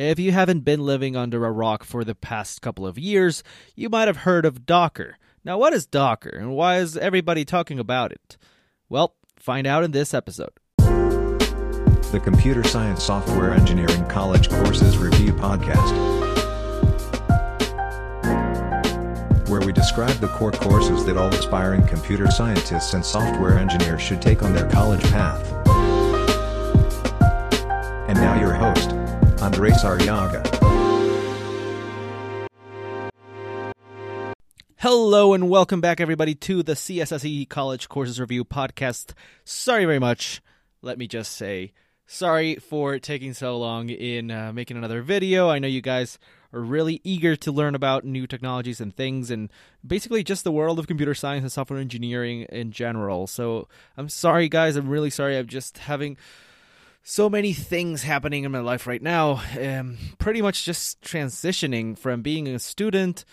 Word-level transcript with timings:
If 0.00 0.20
you 0.20 0.30
haven't 0.30 0.60
been 0.60 0.86
living 0.86 1.16
under 1.16 1.44
a 1.44 1.50
rock 1.50 1.82
for 1.82 2.04
the 2.04 2.14
past 2.14 2.62
couple 2.62 2.86
of 2.86 3.00
years, 3.00 3.42
you 3.74 3.88
might 3.88 4.06
have 4.06 4.18
heard 4.18 4.46
of 4.46 4.64
Docker. 4.64 5.18
Now, 5.42 5.58
what 5.58 5.72
is 5.72 5.86
Docker 5.86 6.30
and 6.30 6.54
why 6.54 6.76
is 6.76 6.96
everybody 6.96 7.44
talking 7.44 7.80
about 7.80 8.12
it? 8.12 8.36
Well, 8.88 9.16
find 9.36 9.66
out 9.66 9.82
in 9.82 9.90
this 9.90 10.14
episode. 10.14 10.52
The 10.76 12.20
Computer 12.22 12.62
Science 12.62 13.02
Software 13.02 13.52
Engineering 13.52 14.06
College 14.06 14.48
Courses 14.48 14.96
Review 14.98 15.32
Podcast, 15.32 15.90
where 19.48 19.62
we 19.62 19.72
describe 19.72 20.14
the 20.20 20.28
core 20.28 20.52
courses 20.52 21.04
that 21.06 21.16
all 21.16 21.34
aspiring 21.34 21.84
computer 21.88 22.30
scientists 22.30 22.94
and 22.94 23.04
software 23.04 23.58
engineers 23.58 24.00
should 24.00 24.22
take 24.22 24.44
on 24.44 24.54
their 24.54 24.70
college 24.70 25.02
path. 25.10 25.44
And 28.08 28.16
now 28.16 28.38
your 28.38 28.54
host, 28.54 28.92
Andres 29.48 29.82
Arriaga. 29.82 30.44
Hello 34.76 35.32
and 35.32 35.48
welcome 35.48 35.80
back, 35.80 36.02
everybody, 36.02 36.34
to 36.34 36.62
the 36.62 36.74
CSSE 36.74 37.48
College 37.48 37.88
Courses 37.88 38.20
Review 38.20 38.44
podcast. 38.44 39.14
Sorry 39.44 39.86
very 39.86 39.98
much. 39.98 40.42
Let 40.82 40.98
me 40.98 41.06
just 41.06 41.32
say 41.32 41.72
sorry 42.04 42.56
for 42.56 42.98
taking 42.98 43.32
so 43.32 43.56
long 43.56 43.88
in 43.88 44.30
uh, 44.30 44.52
making 44.52 44.76
another 44.76 45.00
video. 45.00 45.48
I 45.48 45.58
know 45.58 45.66
you 45.66 45.80
guys 45.80 46.18
are 46.52 46.60
really 46.60 47.00
eager 47.02 47.34
to 47.36 47.50
learn 47.50 47.74
about 47.74 48.04
new 48.04 48.26
technologies 48.26 48.82
and 48.82 48.94
things, 48.94 49.30
and 49.30 49.50
basically 49.84 50.22
just 50.22 50.44
the 50.44 50.52
world 50.52 50.78
of 50.78 50.86
computer 50.86 51.14
science 51.14 51.42
and 51.42 51.50
software 51.50 51.78
engineering 51.78 52.42
in 52.50 52.70
general. 52.70 53.26
So 53.26 53.66
I'm 53.96 54.10
sorry, 54.10 54.50
guys. 54.50 54.76
I'm 54.76 54.90
really 54.90 55.08
sorry. 55.08 55.38
I'm 55.38 55.46
just 55.46 55.78
having 55.78 56.18
so 57.08 57.30
many 57.30 57.54
things 57.54 58.02
happening 58.02 58.44
in 58.44 58.52
my 58.52 58.58
life 58.58 58.86
right 58.86 59.00
now. 59.00 59.40
Um, 59.58 59.96
pretty 60.18 60.42
much 60.42 60.66
just 60.66 61.00
transitioning 61.00 61.98
from 61.98 62.20
being 62.20 62.46
a 62.46 62.58
student 62.58 63.24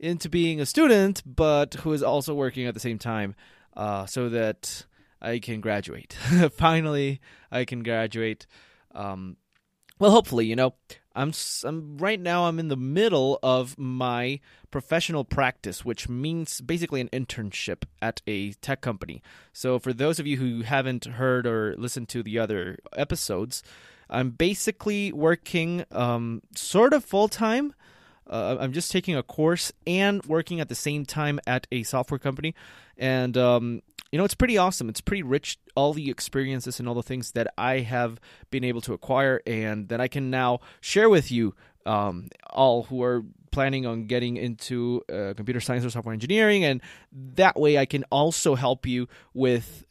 into 0.00 0.28
being 0.28 0.60
a 0.60 0.66
student, 0.66 1.22
but 1.24 1.74
who 1.74 1.92
is 1.92 2.02
also 2.02 2.34
working 2.34 2.66
at 2.66 2.74
the 2.74 2.80
same 2.80 2.98
time, 2.98 3.36
uh, 3.76 4.04
so 4.06 4.28
that 4.30 4.84
I 5.22 5.38
can 5.38 5.60
graduate. 5.60 6.14
Finally, 6.56 7.20
I 7.52 7.64
can 7.64 7.84
graduate. 7.84 8.48
Um, 8.96 9.36
well, 10.00 10.10
hopefully, 10.10 10.46
you 10.46 10.56
know, 10.56 10.74
I'm, 11.14 11.32
I'm 11.64 11.98
right 11.98 12.20
now. 12.20 12.44
I'm 12.44 12.58
in 12.58 12.68
the 12.68 12.76
middle 12.76 13.38
of 13.42 13.78
my 13.78 14.40
professional 14.70 15.24
practice, 15.24 15.84
which 15.84 16.08
means 16.08 16.60
basically 16.60 17.00
an 17.00 17.08
internship 17.08 17.82
at 18.00 18.22
a 18.26 18.52
tech 18.54 18.80
company. 18.80 19.22
So, 19.52 19.78
for 19.78 19.92
those 19.92 20.18
of 20.18 20.26
you 20.26 20.36
who 20.36 20.62
haven't 20.62 21.04
heard 21.04 21.46
or 21.46 21.74
listened 21.76 22.08
to 22.10 22.22
the 22.22 22.38
other 22.38 22.78
episodes, 22.96 23.62
I'm 24.08 24.30
basically 24.30 25.12
working 25.12 25.84
um, 25.90 26.42
sort 26.54 26.92
of 26.92 27.04
full 27.04 27.28
time. 27.28 27.74
Uh, 28.28 28.56
I'm 28.60 28.72
just 28.72 28.92
taking 28.92 29.16
a 29.16 29.24
course 29.24 29.72
and 29.86 30.24
working 30.24 30.60
at 30.60 30.68
the 30.68 30.74
same 30.76 31.04
time 31.04 31.40
at 31.46 31.66
a 31.72 31.82
software 31.82 32.18
company, 32.18 32.54
and 32.96 33.36
um, 33.36 33.82
you 34.10 34.18
know 34.18 34.24
it's 34.24 34.34
pretty 34.34 34.58
awesome. 34.58 34.88
It's 34.88 35.00
pretty 35.00 35.22
rich, 35.22 35.58
all 35.74 35.92
the 35.92 36.10
experiences 36.10 36.78
and 36.78 36.88
all 36.88 36.94
the 36.94 37.02
things 37.02 37.32
that 37.32 37.52
I 37.56 37.80
have 37.80 38.20
been 38.50 38.64
able 38.64 38.80
to 38.82 38.92
acquire, 38.92 39.40
and 39.46 39.88
that 39.88 40.00
I 40.00 40.08
can 40.08 40.30
now 40.30 40.60
share 40.80 41.08
with 41.08 41.30
you, 41.30 41.54
um, 41.86 42.28
all 42.50 42.84
who 42.84 43.02
are 43.02 43.24
planning 43.52 43.86
on 43.86 44.06
getting 44.06 44.36
into 44.36 45.02
uh, 45.12 45.34
computer 45.36 45.60
science 45.60 45.84
or 45.84 45.90
software 45.90 46.12
engineering, 46.12 46.64
and 46.64 46.80
that 47.12 47.58
way 47.58 47.78
I 47.78 47.86
can 47.86 48.04
also 48.10 48.54
help 48.54 48.86
you 48.86 49.08
with 49.34 49.84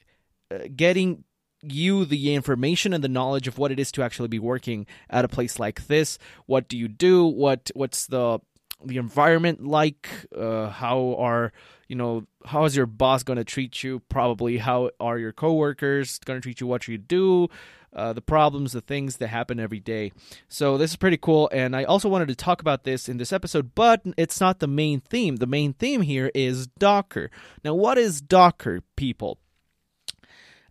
uh, 0.52 0.60
getting 0.76 1.24
you 1.62 2.06
the 2.06 2.34
information 2.34 2.94
and 2.94 3.04
the 3.04 3.10
knowledge 3.10 3.48
of 3.48 3.58
what 3.58 3.72
it 3.72 3.80
is 3.80 3.92
to 3.92 4.04
actually 4.04 4.30
be 4.30 4.40
working 4.40 4.86
at 5.10 5.26
a 5.26 5.28
place 5.28 5.60
like 5.60 5.88
this. 5.88 6.18
What 6.46 6.68
do 6.68 6.78
you 6.78 6.88
do? 6.88 7.26
What 7.26 7.72
what's 7.74 8.06
the 8.08 8.40
the 8.84 8.98
environment 8.98 9.66
like? 9.66 10.10
Uh, 10.36 10.70
how 10.70 11.16
are 11.18 11.52
you 11.90 11.96
know 11.96 12.26
how 12.46 12.64
is 12.64 12.76
your 12.76 12.86
boss 12.86 13.24
going 13.24 13.38
to 13.38 13.44
treat 13.44 13.84
you? 13.84 14.00
Probably 14.08 14.60
how 14.60 14.92
are 15.00 15.18
your 15.18 15.34
coworkers 15.34 16.20
going 16.20 16.40
to 16.40 16.42
treat 16.42 16.62
you? 16.62 16.68
What 16.68 16.88
you 16.88 16.98
do? 16.98 17.50
Uh, 17.92 18.14
the 18.14 18.22
problems, 18.22 18.72
the 18.72 18.82
things 18.82 19.18
that 19.18 19.30
happen 19.30 19.60
every 19.60 19.80
day. 19.80 20.12
So 20.48 20.78
this 20.78 20.92
is 20.92 20.96
pretty 20.96 21.18
cool, 21.18 21.50
and 21.52 21.76
I 21.76 21.86
also 21.86 22.08
wanted 22.08 22.28
to 22.28 22.36
talk 22.36 22.62
about 22.62 22.84
this 22.84 23.10
in 23.10 23.18
this 23.18 23.34
episode, 23.34 23.74
but 23.74 24.04
it's 24.16 24.40
not 24.40 24.60
the 24.60 24.68
main 24.68 25.00
theme. 25.00 25.38
The 25.38 25.48
main 25.48 25.74
theme 25.74 26.02
here 26.02 26.30
is 26.36 26.68
Docker. 26.68 27.32
Now, 27.64 27.74
what 27.74 27.98
is 27.98 28.22
Docker, 28.22 28.84
people? 28.96 29.40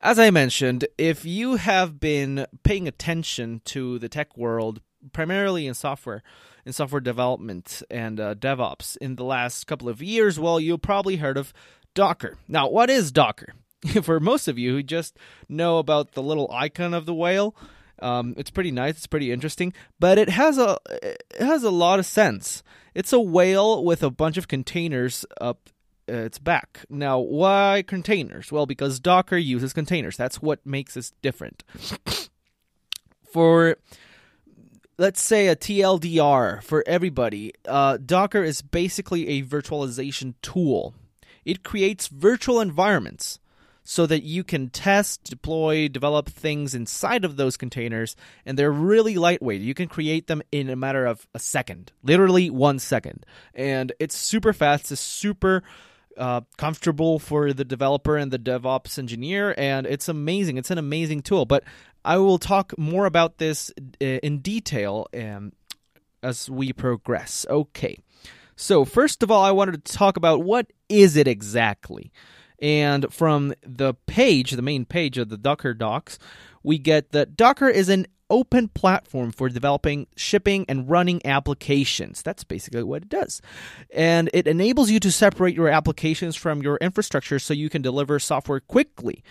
As 0.00 0.16
I 0.20 0.31
mentioned, 0.31 0.87
if 0.97 1.25
you 1.25 1.56
have 1.56 1.98
been 1.98 2.47
paying 2.62 2.87
attention 2.87 3.62
to 3.64 3.98
the 3.98 4.09
tech 4.09 4.37
world, 4.37 4.81
primarily 5.12 5.66
in 5.66 5.75
software, 5.75 6.22
in 6.69 6.75
software 6.75 7.01
development 7.01 7.83
and 7.91 8.21
uh, 8.21 8.34
DevOps 8.34 8.99
in 8.99 9.17
the 9.17 9.25
last 9.25 9.67
couple 9.67 9.89
of 9.89 10.03
years, 10.03 10.39
well, 10.39 10.61
you've 10.61 10.83
probably 10.83 11.17
heard 11.17 11.39
of 11.39 11.55
Docker. 11.95 12.37
Now, 12.47 12.69
what 12.69 12.91
is 12.91 13.11
Docker? 13.11 13.55
For 14.03 14.21
most 14.21 14.49
of 14.49 14.59
you 14.59 14.73
who 14.73 14.83
just 14.83 15.17
know 15.49 15.79
about 15.79 16.12
the 16.12 16.23
little 16.23 16.51
icon 16.53 16.93
of 16.93 17.06
the 17.06 17.15
whale, 17.15 17.56
um, 18.01 18.34
it's 18.37 18.51
pretty 18.51 18.71
nice. 18.71 18.99
It's 18.99 19.06
pretty 19.06 19.33
interesting, 19.33 19.73
but 19.99 20.19
it 20.19 20.29
has 20.29 20.59
a 20.59 20.77
it 21.03 21.23
has 21.41 21.65
a 21.65 21.71
lot 21.71 21.99
of 21.99 22.06
sense. 22.06 22.62
It's 22.95 23.15
a 23.15 23.21
whale 23.21 23.83
with 23.83 24.03
a 24.03 24.11
bunch 24.11 24.37
of 24.37 24.47
containers 24.47 25.25
up 25.41 25.71
its 26.06 26.39
back. 26.39 26.85
Now, 26.91 27.19
why 27.19 27.83
containers? 27.87 28.53
Well, 28.53 28.67
because 28.67 29.00
Docker 29.00 29.39
uses 29.39 29.73
containers. 29.73 30.19
That's 30.19 30.43
what 30.43 30.67
makes 30.67 30.99
us 30.99 31.12
different. 31.23 31.65
for 33.33 33.79
let's 34.98 35.22
say 35.22 35.47
a 35.47 35.56
TLDR 35.56 36.62
for 36.62 36.82
everybody, 36.86 37.53
uh, 37.66 37.98
Docker 37.98 38.42
is 38.42 38.60
basically 38.62 39.28
a 39.28 39.42
virtualization 39.44 40.34
tool. 40.42 40.94
It 41.44 41.62
creates 41.62 42.09
virtual 42.09 42.60
environments 42.60 43.38
so 43.84 44.04
that 44.04 44.22
you 44.22 44.44
can 44.44 44.69
test, 44.69 45.25
deploy, 45.25 45.88
develop 45.88 46.28
things 46.28 46.75
inside 46.75 47.25
of 47.25 47.37
those 47.37 47.56
containers, 47.56 48.16
and 48.44 48.58
they're 48.58 48.72
really 48.72 49.14
lightweight. 49.14 49.62
You 49.62 49.72
can 49.72 49.88
create 49.88 50.26
them 50.26 50.42
in 50.53 50.69
a 50.69 50.76
matter 50.76 51.06
of 51.06 51.26
a 51.32 51.38
second, 51.38 51.92
literally 52.03 52.50
one 52.50 52.81
second. 52.81 53.25
And 53.54 53.92
it's 53.98 54.14
super 54.14 54.53
fast, 54.53 54.92
it's 54.92 55.00
super 55.00 55.62
uh, 56.19 56.41
comfortable 56.56 57.19
for 57.19 57.53
the 57.53 57.64
developer 57.64 58.16
and 58.16 58.31
the 58.31 58.38
DevOps 58.38 58.98
engineer, 58.98 59.54
and 59.56 59.87
it's 59.87 60.08
amazing. 60.08 60.58
It's 60.58 60.70
an 60.70 60.78
amazing 60.78 61.22
tool. 61.22 61.47
But 61.47 61.64
I 62.08 62.16
will 62.16 62.38
talk 62.38 62.72
more 62.78 63.04
about 63.04 63.36
this 63.36 63.70
uh, 64.00 64.04
in 64.04 64.38
detail 64.38 65.08
um, 65.12 65.52
as 66.22 66.48
we 66.48 66.72
progress. 66.72 67.44
Okay. 67.50 67.98
So 68.56 68.86
first 68.86 69.22
of 69.22 69.30
all, 69.30 69.44
I 69.44 69.50
wanted 69.50 69.84
to 69.84 69.92
talk 69.92 70.16
about 70.16 70.42
what 70.42 70.72
is 70.88 71.16
it 71.16 71.28
exactly. 71.28 72.10
And 72.60 73.12
from 73.12 73.52
the 73.62 73.92
page, 74.06 74.52
the 74.52 74.62
main 74.62 74.86
page 74.86 75.19
of 75.19 75.28
the 75.28 75.36
Docker 75.36 75.74
docs, 75.74 76.19
we 76.62 76.78
get 76.78 77.12
that 77.12 77.36
Docker 77.36 77.69
is 77.69 77.91
an 77.91 78.06
open 78.30 78.69
platform 78.69 79.30
for 79.30 79.50
developing, 79.50 80.06
shipping, 80.16 80.64
and 80.66 80.88
running 80.88 81.25
applications. 81.26 82.22
That's 82.22 82.42
basically 82.42 82.84
what 82.84 83.02
it 83.02 83.08
does. 83.10 83.42
And 83.92 84.30
it 84.32 84.46
enables 84.46 84.90
you 84.90 84.98
to 85.00 85.12
separate 85.12 85.54
your 85.54 85.69
applications 85.69 86.36
from 86.36 86.62
your 86.62 86.78
infrastructure 86.78 87.38
so 87.38 87.52
you 87.52 87.69
can 87.69 87.82
deliver 87.82 88.19
software 88.19 88.60
quickly. 88.60 89.22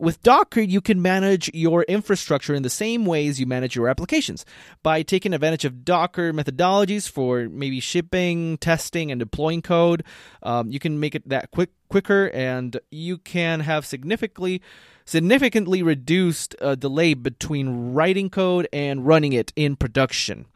With 0.00 0.22
Docker, 0.22 0.60
you 0.60 0.80
can 0.80 1.00
manage 1.00 1.52
your 1.54 1.84
infrastructure 1.84 2.52
in 2.52 2.64
the 2.64 2.70
same 2.70 3.06
ways 3.06 3.38
you 3.38 3.46
manage 3.46 3.76
your 3.76 3.88
applications 3.88 4.44
by 4.82 5.02
taking 5.02 5.32
advantage 5.32 5.64
of 5.64 5.84
Docker 5.84 6.32
methodologies 6.32 7.08
for 7.08 7.48
maybe 7.48 7.78
shipping, 7.78 8.58
testing, 8.58 9.12
and 9.12 9.20
deploying 9.20 9.62
code. 9.62 10.02
Um, 10.42 10.68
you 10.68 10.80
can 10.80 10.98
make 10.98 11.14
it 11.14 11.28
that 11.28 11.52
quick, 11.52 11.70
quicker, 11.88 12.28
and 12.34 12.76
you 12.90 13.18
can 13.18 13.60
have 13.60 13.86
significantly 13.86 14.60
significantly 15.04 15.82
reduced 15.82 16.56
uh, 16.60 16.74
delay 16.74 17.14
between 17.14 17.92
writing 17.92 18.30
code 18.30 18.66
and 18.72 19.06
running 19.06 19.32
it 19.32 19.52
in 19.54 19.76
production. 19.76 20.46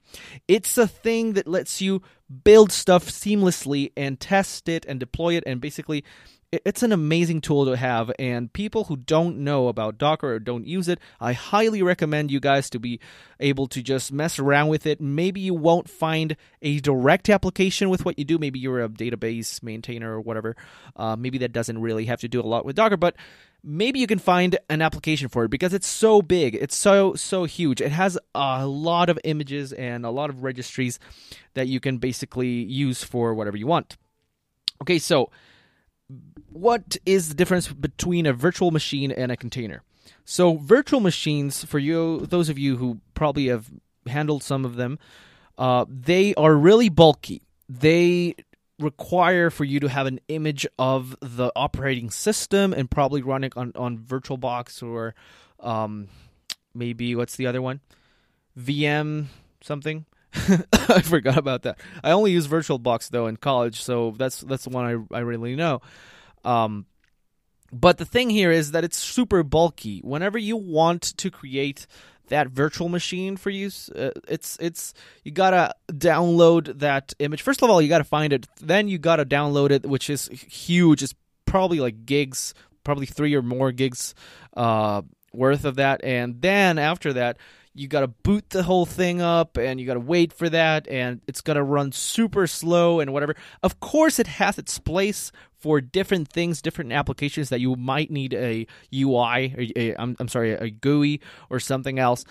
It's 0.48 0.78
a 0.78 0.88
thing 0.88 1.34
that 1.34 1.46
lets 1.46 1.80
you 1.80 2.02
build 2.44 2.72
stuff 2.72 3.06
seamlessly 3.06 3.92
and 3.96 4.18
test 4.18 4.68
it 4.68 4.84
and 4.86 4.98
deploy 4.98 5.34
it 5.34 5.44
and 5.46 5.60
basically 5.60 6.04
it's 6.50 6.82
an 6.82 6.92
amazing 6.92 7.40
tool 7.40 7.66
to 7.66 7.76
have 7.76 8.10
and 8.18 8.52
people 8.52 8.84
who 8.84 8.96
don't 8.96 9.36
know 9.36 9.68
about 9.68 9.98
docker 9.98 10.32
or 10.32 10.38
don't 10.38 10.66
use 10.66 10.88
it 10.88 10.98
i 11.20 11.34
highly 11.34 11.82
recommend 11.82 12.30
you 12.30 12.40
guys 12.40 12.70
to 12.70 12.78
be 12.78 12.98
able 13.40 13.66
to 13.68 13.82
just 13.82 14.12
mess 14.12 14.38
around 14.38 14.68
with 14.68 14.86
it. 14.86 15.00
Maybe 15.00 15.40
you 15.40 15.54
won't 15.54 15.88
find 15.88 16.36
a 16.62 16.80
direct 16.80 17.28
application 17.28 17.88
with 17.88 18.04
what 18.04 18.18
you 18.18 18.24
do. 18.24 18.38
Maybe 18.38 18.58
you're 18.58 18.82
a 18.82 18.88
database 18.88 19.62
maintainer 19.62 20.14
or 20.14 20.20
whatever. 20.20 20.56
Uh, 20.96 21.16
maybe 21.16 21.38
that 21.38 21.52
doesn't 21.52 21.80
really 21.80 22.06
have 22.06 22.20
to 22.20 22.28
do 22.28 22.40
a 22.40 22.42
lot 22.42 22.64
with 22.64 22.76
docker 22.76 22.96
but 22.96 23.16
maybe 23.62 23.98
you 23.98 24.06
can 24.06 24.18
find 24.18 24.58
an 24.68 24.80
application 24.82 25.28
for 25.28 25.44
it 25.44 25.50
because 25.50 25.74
it's 25.74 25.86
so 25.86 26.22
big. 26.22 26.54
It's 26.54 26.76
so 26.76 27.14
so 27.14 27.44
huge. 27.44 27.80
It 27.80 27.92
has 27.92 28.18
a 28.34 28.66
lot 28.66 29.08
of 29.08 29.18
images 29.24 29.72
and 29.72 30.04
a 30.04 30.10
lot 30.10 30.30
of 30.30 30.42
registries 30.42 30.98
that 31.54 31.68
you 31.68 31.80
can 31.80 31.98
basically 31.98 32.48
use 32.48 33.02
for 33.02 33.34
whatever 33.34 33.56
you 33.56 33.66
want. 33.66 33.96
Okay 34.82 34.98
so 34.98 35.30
what 36.50 36.96
is 37.06 37.28
the 37.28 37.34
difference 37.34 37.68
between 37.68 38.26
a 38.26 38.32
virtual 38.32 38.70
machine 38.70 39.12
and 39.12 39.30
a 39.30 39.36
container? 39.36 39.82
So, 40.24 40.56
virtual 40.56 41.00
machines, 41.00 41.64
for 41.64 41.78
you, 41.78 42.26
those 42.26 42.48
of 42.48 42.58
you 42.58 42.76
who 42.76 43.00
probably 43.14 43.46
have 43.46 43.70
handled 44.08 44.42
some 44.42 44.64
of 44.64 44.76
them. 44.76 44.98
Uh, 45.56 45.84
they 45.88 46.34
are 46.34 46.54
really 46.54 46.88
bulky. 46.88 47.42
They 47.68 48.34
require 48.78 49.50
for 49.50 49.64
you 49.64 49.80
to 49.80 49.88
have 49.88 50.06
an 50.06 50.20
image 50.28 50.66
of 50.78 51.16
the 51.20 51.50
operating 51.56 52.10
system 52.10 52.72
and 52.72 52.90
probably 52.90 53.22
run 53.22 53.44
it 53.44 53.52
on, 53.56 53.72
on 53.74 53.98
VirtualBox 53.98 54.82
or 54.82 55.14
um, 55.60 56.08
maybe 56.74 57.14
what's 57.14 57.36
the 57.36 57.46
other 57.46 57.60
one? 57.60 57.80
VM 58.58 59.26
something. 59.62 60.06
I 60.88 61.02
forgot 61.02 61.38
about 61.38 61.62
that. 61.62 61.78
I 62.02 62.10
only 62.10 62.32
use 62.32 62.46
VirtualBox 62.46 63.10
though 63.10 63.26
in 63.26 63.36
college, 63.36 63.82
so 63.82 64.14
that's 64.16 64.40
that's 64.40 64.64
the 64.64 64.70
one 64.70 65.08
I 65.12 65.16
I 65.16 65.20
really 65.20 65.56
know. 65.56 65.80
Um, 66.44 66.86
but 67.72 67.98
the 67.98 68.04
thing 68.04 68.30
here 68.30 68.50
is 68.50 68.72
that 68.72 68.84
it's 68.84 68.96
super 68.96 69.42
bulky. 69.42 70.00
Whenever 70.00 70.38
you 70.38 70.56
want 70.56 71.02
to 71.18 71.30
create 71.30 71.86
that 72.28 72.48
virtual 72.48 72.88
machine 72.88 73.36
for 73.36 73.50
use, 73.50 73.88
uh, 73.90 74.10
it's 74.26 74.56
it's 74.60 74.94
you 75.24 75.32
gotta 75.32 75.74
download 75.90 76.78
that 76.78 77.14
image. 77.18 77.42
First 77.42 77.62
of 77.62 77.70
all, 77.70 77.80
you 77.80 77.88
gotta 77.88 78.04
find 78.04 78.32
it. 78.32 78.46
Then 78.60 78.88
you 78.88 78.98
gotta 78.98 79.24
download 79.24 79.70
it, 79.70 79.86
which 79.86 80.10
is 80.10 80.28
huge. 80.28 81.02
It's 81.02 81.14
probably 81.44 81.80
like 81.80 82.06
gigs, 82.06 82.54
probably 82.84 83.06
three 83.06 83.34
or 83.34 83.42
more 83.42 83.72
gigs 83.72 84.14
uh, 84.56 85.02
worth 85.32 85.64
of 85.64 85.76
that. 85.76 86.02
And 86.04 86.40
then 86.40 86.78
after 86.78 87.14
that, 87.14 87.38
you 87.78 87.88
got 87.88 88.00
to 88.00 88.08
boot 88.08 88.50
the 88.50 88.64
whole 88.64 88.84
thing 88.84 89.22
up 89.22 89.56
and 89.56 89.80
you 89.80 89.86
got 89.86 89.94
to 89.94 90.00
wait 90.00 90.32
for 90.32 90.48
that 90.48 90.88
and 90.88 91.20
it's 91.28 91.40
going 91.40 91.56
to 91.56 91.62
run 91.62 91.92
super 91.92 92.46
slow 92.46 93.00
and 93.00 93.12
whatever. 93.12 93.36
Of 93.62 93.80
course, 93.80 94.18
it 94.18 94.26
has 94.26 94.58
its 94.58 94.78
place 94.78 95.30
for 95.58 95.80
different 95.80 96.28
things, 96.28 96.60
different 96.60 96.92
applications 96.92 97.48
that 97.50 97.60
you 97.60 97.76
might 97.76 98.10
need 98.10 98.34
a 98.34 98.66
UI, 98.94 99.54
a, 99.56 99.72
a, 99.76 99.96
I'm, 99.96 100.16
I'm 100.18 100.28
sorry, 100.28 100.52
a 100.52 100.70
GUI 100.70 101.20
or 101.50 101.60
something 101.60 101.98
else. 101.98 102.24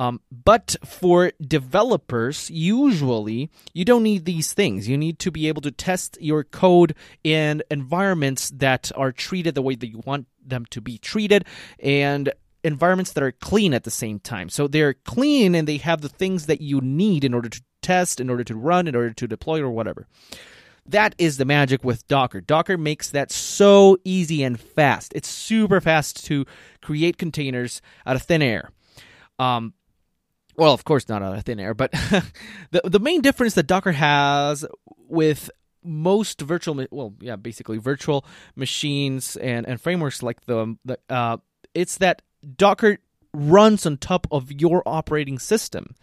Um, 0.00 0.20
but 0.30 0.76
for 0.84 1.32
developers, 1.40 2.50
usually 2.50 3.50
you 3.74 3.84
don't 3.84 4.04
need 4.04 4.24
these 4.24 4.52
things. 4.52 4.88
You 4.88 4.96
need 4.96 5.18
to 5.20 5.32
be 5.32 5.48
able 5.48 5.62
to 5.62 5.72
test 5.72 6.18
your 6.20 6.44
code 6.44 6.94
in 7.24 7.62
environments 7.70 8.50
that 8.50 8.92
are 8.94 9.10
treated 9.10 9.56
the 9.56 9.62
way 9.62 9.74
that 9.74 9.88
you 9.88 10.00
want 10.06 10.26
them 10.44 10.66
to 10.70 10.80
be 10.80 10.98
treated 10.98 11.44
and 11.80 12.32
environments 12.64 13.12
that 13.12 13.22
are 13.22 13.32
clean 13.32 13.74
at 13.74 13.84
the 13.84 13.90
same 13.90 14.18
time. 14.18 14.48
So 14.48 14.68
they're 14.68 14.94
clean 14.94 15.54
and 15.54 15.66
they 15.66 15.78
have 15.78 16.00
the 16.00 16.08
things 16.08 16.46
that 16.46 16.60
you 16.60 16.80
need 16.80 17.24
in 17.24 17.34
order 17.34 17.48
to 17.48 17.62
test, 17.82 18.20
in 18.20 18.30
order 18.30 18.44
to 18.44 18.56
run, 18.56 18.88
in 18.88 18.96
order 18.96 19.12
to 19.12 19.28
deploy, 19.28 19.60
or 19.60 19.70
whatever. 19.70 20.06
That 20.86 21.14
is 21.18 21.36
the 21.36 21.44
magic 21.44 21.84
with 21.84 22.06
Docker. 22.08 22.40
Docker 22.40 22.78
makes 22.78 23.10
that 23.10 23.30
so 23.30 23.98
easy 24.04 24.42
and 24.42 24.58
fast. 24.58 25.12
It's 25.14 25.28
super 25.28 25.80
fast 25.80 26.24
to 26.26 26.46
create 26.80 27.18
containers 27.18 27.82
out 28.06 28.16
of 28.16 28.22
thin 28.22 28.42
air. 28.42 28.70
Um, 29.38 29.74
well, 30.56 30.72
of 30.72 30.84
course, 30.84 31.08
not 31.08 31.22
out 31.22 31.36
of 31.36 31.44
thin 31.44 31.60
air, 31.60 31.74
but 31.74 31.92
the 32.72 32.80
the 32.84 32.98
main 32.98 33.20
difference 33.20 33.54
that 33.54 33.66
Docker 33.66 33.92
has 33.92 34.64
with 35.08 35.50
most 35.84 36.40
virtual, 36.40 36.84
well, 36.90 37.14
yeah, 37.20 37.36
basically 37.36 37.78
virtual 37.78 38.24
machines 38.56 39.36
and, 39.36 39.66
and 39.66 39.80
frameworks 39.80 40.22
like 40.22 40.44
the, 40.46 40.76
the 40.84 40.98
uh, 41.08 41.36
it's 41.74 41.98
that 41.98 42.22
Docker 42.56 42.98
runs 43.32 43.86
on 43.86 43.96
top 43.98 44.26
of 44.30 44.50
your 44.52 44.82
operating 44.86 45.38
system 45.38 45.94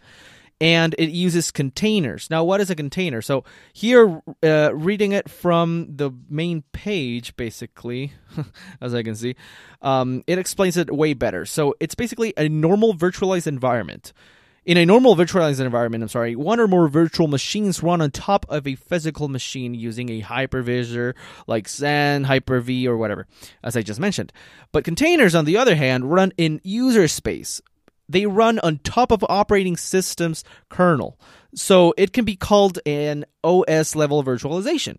and 0.60 0.94
it 0.98 1.10
uses 1.10 1.50
containers. 1.50 2.30
Now, 2.30 2.42
what 2.44 2.60
is 2.60 2.70
a 2.70 2.74
container? 2.74 3.20
So, 3.20 3.44
here, 3.72 4.22
uh, 4.42 4.70
reading 4.74 5.12
it 5.12 5.28
from 5.28 5.86
the 5.96 6.10
main 6.30 6.62
page, 6.72 7.36
basically, 7.36 8.14
as 8.80 8.94
I 8.94 9.02
can 9.02 9.14
see, 9.14 9.36
um, 9.82 10.22
it 10.26 10.38
explains 10.38 10.76
it 10.76 10.94
way 10.94 11.12
better. 11.14 11.44
So, 11.44 11.74
it's 11.78 11.94
basically 11.94 12.32
a 12.36 12.48
normal 12.48 12.94
virtualized 12.94 13.46
environment. 13.46 14.12
In 14.66 14.76
a 14.76 14.84
normal 14.84 15.14
virtualized 15.14 15.60
environment, 15.60 16.02
I'm 16.02 16.08
sorry, 16.08 16.34
one 16.34 16.58
or 16.58 16.66
more 16.66 16.88
virtual 16.88 17.28
machines 17.28 17.84
run 17.84 18.00
on 18.00 18.10
top 18.10 18.44
of 18.48 18.66
a 18.66 18.74
physical 18.74 19.28
machine 19.28 19.74
using 19.74 20.08
a 20.08 20.20
hypervisor 20.20 21.14
like 21.46 21.68
Xen, 21.68 22.24
Hyper-V, 22.24 22.88
or 22.88 22.96
whatever, 22.96 23.28
as 23.62 23.76
I 23.76 23.82
just 23.82 24.00
mentioned. 24.00 24.32
But 24.72 24.82
containers, 24.82 25.36
on 25.36 25.44
the 25.44 25.56
other 25.56 25.76
hand, 25.76 26.10
run 26.10 26.32
in 26.36 26.60
user 26.64 27.06
space. 27.06 27.60
They 28.08 28.26
run 28.26 28.58
on 28.58 28.80
top 28.82 29.12
of 29.12 29.24
operating 29.28 29.76
system's 29.76 30.42
kernel. 30.68 31.16
So 31.54 31.94
it 31.96 32.12
can 32.12 32.24
be 32.24 32.34
called 32.34 32.80
an 32.84 33.24
OS 33.44 33.94
level 33.94 34.24
virtualization. 34.24 34.96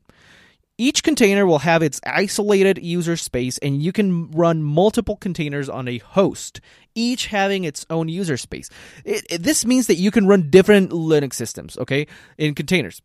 Each 0.80 1.02
container 1.02 1.46
will 1.46 1.60
have 1.60 1.82
its 1.82 2.00
isolated 2.06 2.78
user 2.78 3.18
space, 3.18 3.58
and 3.58 3.82
you 3.82 3.92
can 3.92 4.30
run 4.30 4.62
multiple 4.62 5.16
containers 5.16 5.70
on 5.70 5.88
a 5.88 5.98
host, 5.98 6.62
each 6.94 7.28
having 7.28 7.64
its 7.64 7.86
own 7.90 8.10
user 8.10 8.38
space. 8.38 8.70
It, 9.04 9.26
it, 9.30 9.44
this 9.44 9.66
means 9.66 9.88
that 9.88 9.96
you 9.96 10.12
can 10.12 10.28
run 10.28 10.52
different 10.52 10.92
Linux 10.92 11.34
systems, 11.34 11.78
okay, 11.80 12.06
in 12.38 12.54
containers 12.54 13.02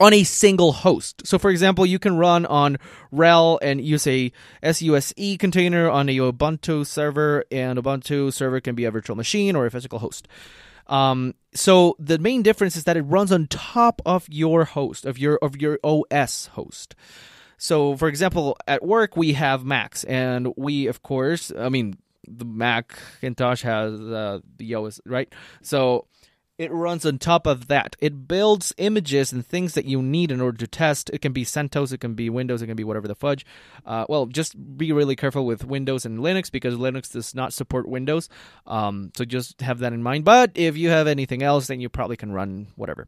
on 0.00 0.12
a 0.14 0.24
single 0.24 0.72
host. 0.72 1.26
So, 1.26 1.38
for 1.38 1.50
example, 1.50 1.84
you 1.84 1.98
can 1.98 2.16
run 2.16 2.46
on 2.46 2.78
RHEL 3.12 3.58
and 3.60 3.80
use 3.80 4.06
a 4.06 4.32
SUSE 4.62 5.36
container 5.38 5.90
on 5.90 6.08
a 6.08 6.16
Ubuntu 6.16 6.86
server, 6.86 7.44
and 7.50 7.78
Ubuntu 7.78 8.32
server 8.32 8.60
can 8.60 8.74
be 8.74 8.84
a 8.84 8.90
virtual 8.90 9.16
machine 9.16 9.56
or 9.56 9.66
a 9.66 9.70
physical 9.70 9.98
host. 9.98 10.28
Um, 10.88 11.34
so 11.54 11.96
the 11.98 12.18
main 12.18 12.42
difference 12.42 12.76
is 12.76 12.84
that 12.84 12.96
it 12.96 13.02
runs 13.02 13.32
on 13.32 13.46
top 13.46 14.00
of 14.06 14.26
your 14.30 14.64
host 14.64 15.04
of 15.04 15.18
your 15.18 15.38
of 15.42 15.60
your 15.60 15.78
OS 15.82 16.46
host. 16.48 16.94
So, 17.58 17.96
for 17.96 18.08
example, 18.08 18.56
at 18.68 18.84
work 18.84 19.16
we 19.16 19.32
have 19.32 19.64
Macs, 19.64 20.04
and 20.04 20.52
we, 20.56 20.86
of 20.86 21.02
course, 21.02 21.52
I 21.58 21.68
mean, 21.68 21.98
the 22.26 22.44
Macintosh 22.44 23.62
has 23.62 24.00
uh, 24.00 24.38
the 24.56 24.74
OS, 24.74 25.00
right? 25.04 25.32
So 25.62 26.06
it 26.58 26.72
runs 26.72 27.06
on 27.06 27.18
top 27.18 27.46
of 27.46 27.68
that. 27.68 27.96
It 28.00 28.26
builds 28.26 28.74
images 28.76 29.32
and 29.32 29.46
things 29.46 29.74
that 29.74 29.84
you 29.84 30.02
need 30.02 30.32
in 30.32 30.40
order 30.40 30.58
to 30.58 30.66
test. 30.66 31.08
It 31.12 31.20
can 31.22 31.32
be 31.32 31.44
CentOS, 31.44 31.92
it 31.92 32.00
can 32.00 32.14
be 32.14 32.28
Windows, 32.28 32.60
it 32.60 32.66
can 32.66 32.76
be 32.76 32.84
whatever 32.84 33.06
the 33.06 33.14
fudge. 33.14 33.46
Uh, 33.86 34.04
well, 34.08 34.26
just 34.26 34.76
be 34.76 34.92
really 34.92 35.14
careful 35.14 35.46
with 35.46 35.64
Windows 35.64 36.04
and 36.04 36.18
Linux 36.18 36.50
because 36.50 36.74
Linux 36.74 37.12
does 37.12 37.34
not 37.34 37.52
support 37.52 37.88
Windows. 37.88 38.28
Um, 38.66 39.12
so 39.16 39.24
just 39.24 39.60
have 39.60 39.78
that 39.78 39.92
in 39.92 40.02
mind. 40.02 40.24
But 40.24 40.50
if 40.56 40.76
you 40.76 40.90
have 40.90 41.06
anything 41.06 41.42
else, 41.42 41.68
then 41.68 41.80
you 41.80 41.88
probably 41.88 42.16
can 42.16 42.32
run 42.32 42.66
whatever. 42.74 43.06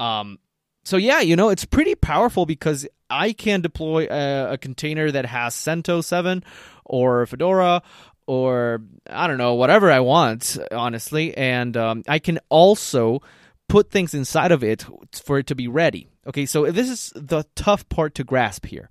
Um, 0.00 0.38
so 0.84 0.96
yeah, 0.96 1.20
you 1.20 1.36
know, 1.36 1.50
it's 1.50 1.66
pretty 1.66 1.94
powerful 1.94 2.46
because 2.46 2.86
I 3.10 3.34
can 3.34 3.60
deploy 3.60 4.06
a, 4.10 4.52
a 4.52 4.58
container 4.58 5.10
that 5.10 5.26
has 5.26 5.54
CentOS 5.54 6.04
7 6.04 6.42
or 6.86 7.26
Fedora 7.26 7.82
or 8.28 8.82
I 9.08 9.26
don't 9.26 9.38
know, 9.38 9.54
whatever 9.54 9.90
I 9.90 10.00
want, 10.00 10.58
honestly. 10.70 11.34
And 11.34 11.76
um, 11.78 12.02
I 12.06 12.18
can 12.18 12.38
also 12.50 13.22
put 13.68 13.90
things 13.90 14.12
inside 14.12 14.52
of 14.52 14.62
it 14.62 14.84
for 15.24 15.38
it 15.38 15.46
to 15.46 15.54
be 15.54 15.66
ready. 15.66 16.08
Okay, 16.26 16.44
so 16.44 16.70
this 16.70 16.90
is 16.90 17.10
the 17.16 17.44
tough 17.54 17.88
part 17.88 18.14
to 18.16 18.24
grasp 18.24 18.66
here. 18.66 18.90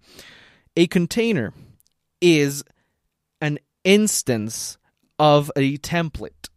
A 0.75 0.87
container 0.87 1.53
is 2.19 2.63
an 3.39 3.59
instance 3.83 4.79
of 5.19 5.51
a 5.55 5.77
template. 5.77 6.49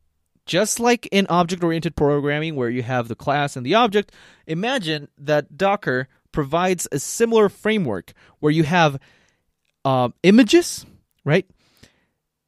Just 0.47 0.81
like 0.81 1.07
in 1.13 1.27
object 1.29 1.63
oriented 1.63 1.97
programming, 1.97 2.57
where 2.57 2.71
you 2.71 2.83
have 2.83 3.09
the 3.09 3.15
class 3.15 3.57
and 3.57 3.65
the 3.65 3.75
object, 3.75 4.11
imagine 4.47 5.09
that 5.19 5.59
Docker 5.59 6.09
provides 6.33 6.89
a 6.91 6.99
similar 6.99 7.51
framework 7.51 8.15
where 8.39 8.53
you 8.53 8.63
have 8.65 8.99
uh, 9.85 10.09
images, 10.23 10.87
right? 11.27 11.47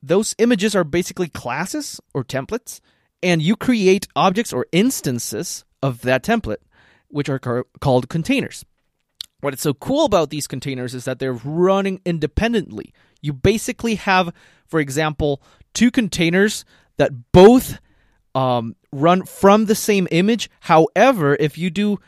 Those 0.03 0.35
images 0.39 0.75
are 0.75 0.85
basically 0.85 1.29
classes 1.29 2.01
or 2.13 2.25
templates, 2.25 2.81
and 3.23 3.41
you 3.41 3.57
create 3.57 4.09
objects 4.17 4.53
or 4.53 4.67
instances 4.73 5.65
of 5.83 6.03
that 6.03 6.25
template, 6.25 6.63
which 7.09 7.29
are 7.29 7.65
called 7.81 8.09
containers. 8.09 8.65
What 9.41 9.55
is 9.55 9.61
so 9.61 9.75
cool 9.75 10.05
about 10.05 10.31
these 10.31 10.47
containers 10.47 10.95
is 10.95 11.05
that 11.05 11.19
they're 11.19 11.33
running 11.33 12.01
independently. 12.05 12.93
You 13.21 13.33
basically 13.33 13.97
have, 13.97 14.33
for 14.67 14.81
example, 14.81 15.43
two 15.75 15.91
containers 15.91 16.65
that 16.97 17.33
both 17.33 17.79
um, 18.35 18.77
run 18.93 19.25
from 19.25 19.67
the 19.67 19.75
same 19.75 20.09
image. 20.11 20.51
However, 20.61 21.37
if 21.39 21.59
you 21.59 21.71
do, 21.71 21.99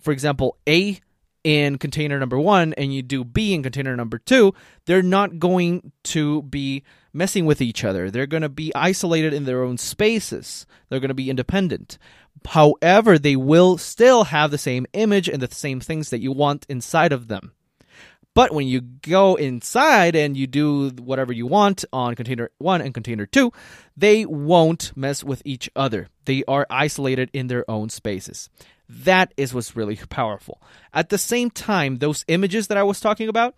for 0.00 0.12
example, 0.12 0.56
A 0.68 1.00
in 1.44 1.78
container 1.78 2.18
number 2.18 2.38
one 2.38 2.72
and 2.72 2.92
you 2.92 3.02
do 3.02 3.22
B 3.22 3.54
in 3.54 3.62
container 3.62 3.94
number 3.94 4.18
two, 4.18 4.54
they're 4.86 5.02
not 5.02 5.38
going 5.38 5.92
to 6.04 6.42
be 6.42 6.82
messing 7.12 7.46
with 7.46 7.60
each 7.60 7.84
other. 7.84 8.10
They're 8.10 8.26
going 8.26 8.42
to 8.42 8.48
be 8.48 8.74
isolated 8.74 9.32
in 9.32 9.44
their 9.44 9.62
own 9.62 9.78
spaces. 9.78 10.66
They're 10.88 11.00
going 11.00 11.08
to 11.08 11.14
be 11.14 11.30
independent. 11.30 11.98
However, 12.46 13.18
they 13.18 13.36
will 13.36 13.78
still 13.78 14.24
have 14.24 14.50
the 14.50 14.58
same 14.58 14.86
image 14.92 15.28
and 15.28 15.40
the 15.40 15.54
same 15.54 15.80
things 15.80 16.10
that 16.10 16.20
you 16.20 16.32
want 16.32 16.66
inside 16.68 17.12
of 17.12 17.28
them. 17.28 17.52
But 18.34 18.52
when 18.52 18.66
you 18.66 18.80
go 18.80 19.36
inside 19.36 20.16
and 20.16 20.36
you 20.36 20.48
do 20.48 20.90
whatever 20.90 21.32
you 21.32 21.46
want 21.46 21.84
on 21.92 22.16
container 22.16 22.50
1 22.58 22.80
and 22.80 22.92
container 22.92 23.26
2, 23.26 23.52
they 23.96 24.26
won't 24.26 24.92
mess 24.96 25.22
with 25.22 25.40
each 25.44 25.70
other. 25.76 26.08
They 26.24 26.42
are 26.48 26.66
isolated 26.68 27.30
in 27.32 27.46
their 27.46 27.68
own 27.70 27.90
spaces. 27.90 28.50
That 28.88 29.32
is 29.36 29.54
what's 29.54 29.76
really 29.76 29.96
powerful. 29.96 30.60
At 30.92 31.08
the 31.08 31.18
same 31.18 31.50
time, 31.50 31.98
those 31.98 32.24
images 32.28 32.68
that 32.68 32.78
I 32.78 32.82
was 32.82 33.00
talking 33.00 33.28
about, 33.28 33.54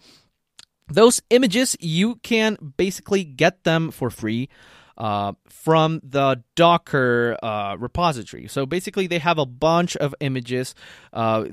those 0.88 1.20
images 1.30 1.76
you 1.80 2.16
can 2.16 2.56
basically 2.76 3.24
get 3.24 3.64
them 3.64 3.90
for 3.90 4.10
free 4.10 4.48
uh, 4.96 5.32
from 5.48 6.00
the 6.02 6.42
Docker 6.54 7.36
uh, 7.42 7.76
repository. 7.78 8.48
So 8.48 8.64
basically, 8.64 9.06
they 9.06 9.18
have 9.18 9.38
a 9.38 9.46
bunch 9.46 9.96
of 9.96 10.14
images. 10.20 10.74
Uh, 11.12 11.46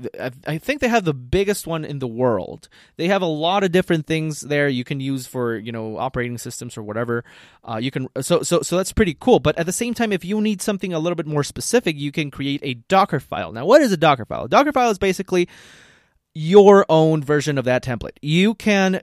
I, 0.46 0.58
think 0.58 0.80
they 0.80 0.88
have 0.88 1.04
the 1.04 1.14
biggest 1.14 1.66
one 1.66 1.84
in 1.84 1.98
the 1.98 2.08
world. 2.08 2.68
They 2.96 3.08
have 3.08 3.22
a 3.22 3.26
lot 3.26 3.64
of 3.64 3.72
different 3.72 4.06
things 4.06 4.40
there 4.40 4.68
you 4.68 4.84
can 4.84 5.00
use 5.00 5.26
for 5.26 5.56
you 5.56 5.72
know 5.72 5.98
operating 5.98 6.38
systems 6.38 6.78
or 6.78 6.82
whatever. 6.82 7.24
Uh, 7.62 7.76
you 7.76 7.90
can 7.90 8.08
so 8.20 8.42
so 8.42 8.62
so 8.62 8.76
that's 8.76 8.92
pretty 8.92 9.16
cool. 9.18 9.40
But 9.40 9.58
at 9.58 9.66
the 9.66 9.72
same 9.72 9.94
time, 9.94 10.12
if 10.12 10.24
you 10.24 10.40
need 10.40 10.62
something 10.62 10.92
a 10.92 10.98
little 10.98 11.16
bit 11.16 11.26
more 11.26 11.44
specific, 11.44 11.96
you 11.96 12.12
can 12.12 12.30
create 12.30 12.60
a 12.62 12.74
Docker 12.74 13.20
file. 13.20 13.52
Now, 13.52 13.66
what 13.66 13.82
is 13.82 13.92
a 13.92 13.96
Docker 13.96 14.24
file? 14.24 14.44
A 14.44 14.48
Docker 14.48 14.72
file 14.72 14.90
is 14.90 14.98
basically 14.98 15.48
your 16.34 16.84
own 16.88 17.22
version 17.22 17.58
of 17.58 17.64
that 17.66 17.84
template. 17.84 18.18
You 18.20 18.54
can 18.54 19.02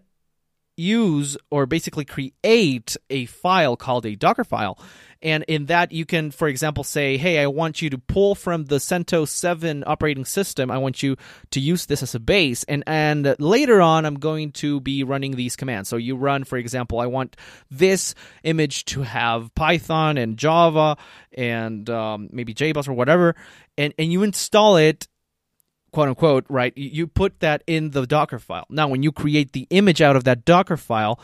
use 0.81 1.37
or 1.49 1.65
basically 1.65 2.05
create 2.05 2.97
a 3.09 3.25
file 3.25 3.75
called 3.77 4.05
a 4.05 4.15
Docker 4.15 4.43
file. 4.43 4.77
And 5.23 5.43
in 5.47 5.67
that, 5.67 5.91
you 5.91 6.05
can, 6.05 6.31
for 6.31 6.47
example, 6.47 6.83
say, 6.83 7.17
hey, 7.17 7.37
I 7.39 7.45
want 7.45 7.81
you 7.81 7.91
to 7.91 7.97
pull 7.99 8.33
from 8.33 8.65
the 8.65 8.77
CentOS 8.77 9.27
7 9.27 9.83
operating 9.85 10.25
system. 10.25 10.71
I 10.71 10.79
want 10.79 11.03
you 11.03 11.15
to 11.51 11.59
use 11.59 11.85
this 11.85 12.01
as 12.01 12.15
a 12.15 12.19
base. 12.19 12.63
And, 12.63 12.83
and 12.87 13.35
later 13.37 13.81
on, 13.81 14.05
I'm 14.05 14.15
going 14.15 14.51
to 14.53 14.79
be 14.81 15.03
running 15.03 15.35
these 15.35 15.55
commands. 15.55 15.89
So 15.89 15.97
you 15.97 16.15
run, 16.15 16.43
for 16.43 16.57
example, 16.57 16.99
I 16.99 17.05
want 17.05 17.37
this 17.69 18.15
image 18.43 18.85
to 18.85 19.03
have 19.03 19.53
Python 19.53 20.17
and 20.17 20.37
Java 20.37 20.97
and 21.33 21.87
um, 21.89 22.29
maybe 22.31 22.55
JBoss 22.55 22.87
or 22.87 22.93
whatever. 22.93 23.35
And, 23.77 23.93
and 23.99 24.11
you 24.11 24.23
install 24.23 24.77
it 24.77 25.07
quote 25.91 26.09
unquote, 26.09 26.45
right? 26.49 26.73
You 26.77 27.07
put 27.07 27.39
that 27.39 27.63
in 27.67 27.91
the 27.91 28.05
Docker 28.05 28.39
file. 28.39 28.65
Now, 28.69 28.87
when 28.87 29.03
you 29.03 29.11
create 29.11 29.53
the 29.53 29.67
image 29.69 30.01
out 30.01 30.15
of 30.15 30.23
that 30.23 30.45
Docker 30.45 30.77
file, 30.77 31.19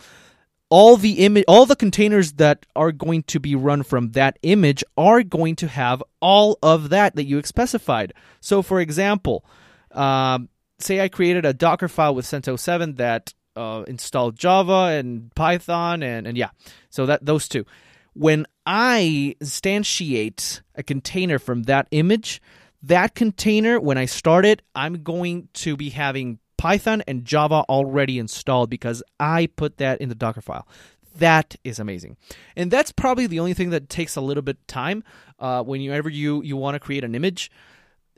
all 0.69 0.97
the 0.97 1.25
image, 1.25 1.45
all 1.47 1.65
the 1.65 1.75
containers 1.75 2.33
that 2.33 2.65
are 2.75 2.91
going 2.91 3.23
to 3.23 3.39
be 3.39 3.55
run 3.55 3.83
from 3.83 4.11
that 4.11 4.37
image 4.41 4.83
are 4.97 5.23
going 5.23 5.55
to 5.57 5.67
have 5.67 6.03
all 6.21 6.59
of 6.61 6.89
that 6.89 7.15
that 7.15 7.23
you 7.23 7.41
specified. 7.43 8.13
So, 8.41 8.61
for 8.61 8.81
example, 8.81 9.45
um, 9.91 10.49
say 10.79 10.99
I 10.99 11.07
created 11.07 11.45
a 11.45 11.53
Docker 11.53 11.87
file 11.87 12.13
with 12.13 12.25
CentOS 12.25 12.59
7 12.59 12.95
that 12.95 13.33
uh, 13.55 13.83
installed 13.87 14.37
Java 14.37 14.97
and 14.97 15.33
Python 15.35 16.03
and 16.03 16.27
and 16.27 16.37
yeah, 16.37 16.49
so 16.89 17.05
that 17.05 17.25
those 17.25 17.47
two. 17.47 17.65
When 18.13 18.45
I 18.65 19.35
instantiate 19.41 20.61
a 20.75 20.83
container 20.83 21.39
from 21.39 21.63
that 21.63 21.87
image, 21.91 22.41
that 22.83 23.15
container, 23.15 23.79
when 23.79 23.97
I 23.97 24.05
start 24.05 24.45
it, 24.45 24.61
I'm 24.75 25.03
going 25.03 25.49
to 25.55 25.75
be 25.75 25.89
having 25.89 26.39
Python 26.57 27.03
and 27.07 27.25
Java 27.25 27.63
already 27.69 28.19
installed 28.19 28.69
because 28.69 29.03
I 29.19 29.47
put 29.55 29.77
that 29.77 30.01
in 30.01 30.09
the 30.09 30.15
Docker 30.15 30.41
file. 30.41 30.67
That 31.17 31.55
is 31.63 31.79
amazing, 31.79 32.17
and 32.55 32.69
that's 32.69 32.91
probably 32.91 33.25
the 33.25 33.39
only 33.39 33.55
thing 33.55 33.71
that 33.71 33.89
takes 33.89 34.15
a 34.15 34.21
little 34.21 34.43
bit 34.43 34.67
time 34.67 35.03
uh, 35.39 35.63
whenever 35.63 36.09
you 36.09 36.43
you 36.43 36.55
want 36.55 36.75
to 36.75 36.79
create 36.79 37.03
an 37.03 37.15
image. 37.15 37.49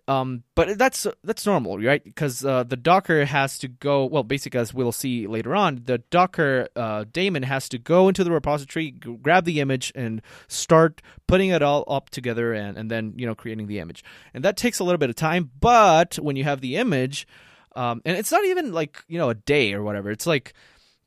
Um, 0.10 0.42
but 0.56 0.80
that's 0.80 1.06
that's 1.24 1.46
normal, 1.46 1.78
right? 1.78 2.04
Because 2.04 2.44
uh, 2.44 2.64
the 2.64 2.76
Docker 2.76 3.26
has 3.26 3.60
to 3.60 3.68
go. 3.68 4.06
Well, 4.06 4.24
basically, 4.24 4.60
as 4.60 4.74
we'll 4.74 4.92
see 4.92 5.28
later 5.28 5.56
on, 5.56 5.84
the 5.86 6.00
Docker 6.00 6.68
uh, 6.76 7.06
daemon 7.14 7.44
has 7.44 7.70
to 7.70 7.78
go 7.78 8.08
into 8.08 8.24
the 8.24 8.32
repository, 8.32 8.90
g- 8.90 9.20
grab 9.22 9.46
the 9.46 9.60
image, 9.60 9.92
and 9.94 10.24
start 10.48 11.04
putting 11.28 11.52
it 11.52 11.62
all 11.62 11.84
up 11.88 12.10
together, 12.10 12.54
and, 12.54 12.76
and 12.76 12.90
then 12.90 13.14
you 13.18 13.28
know 13.28 13.36
creating 13.36 13.68
the 13.68 13.78
image. 13.78 14.04
And 14.34 14.44
that 14.44 14.58
takes 14.58 14.80
a 14.80 14.84
little 14.84 14.98
bit 14.98 15.12
of 15.12 15.16
time. 15.16 15.52
But 15.60 16.16
when 16.16 16.36
you 16.36 16.44
have 16.44 16.62
the 16.62 16.78
image, 16.78 17.28
um, 17.76 18.02
and 18.04 18.18
it's 18.18 18.32
not 18.32 18.44
even 18.46 18.74
like 18.74 19.04
you 19.08 19.20
know 19.20 19.30
a 19.30 19.36
day 19.36 19.74
or 19.74 19.84
whatever. 19.84 20.10
It's 20.10 20.26
like 20.26 20.54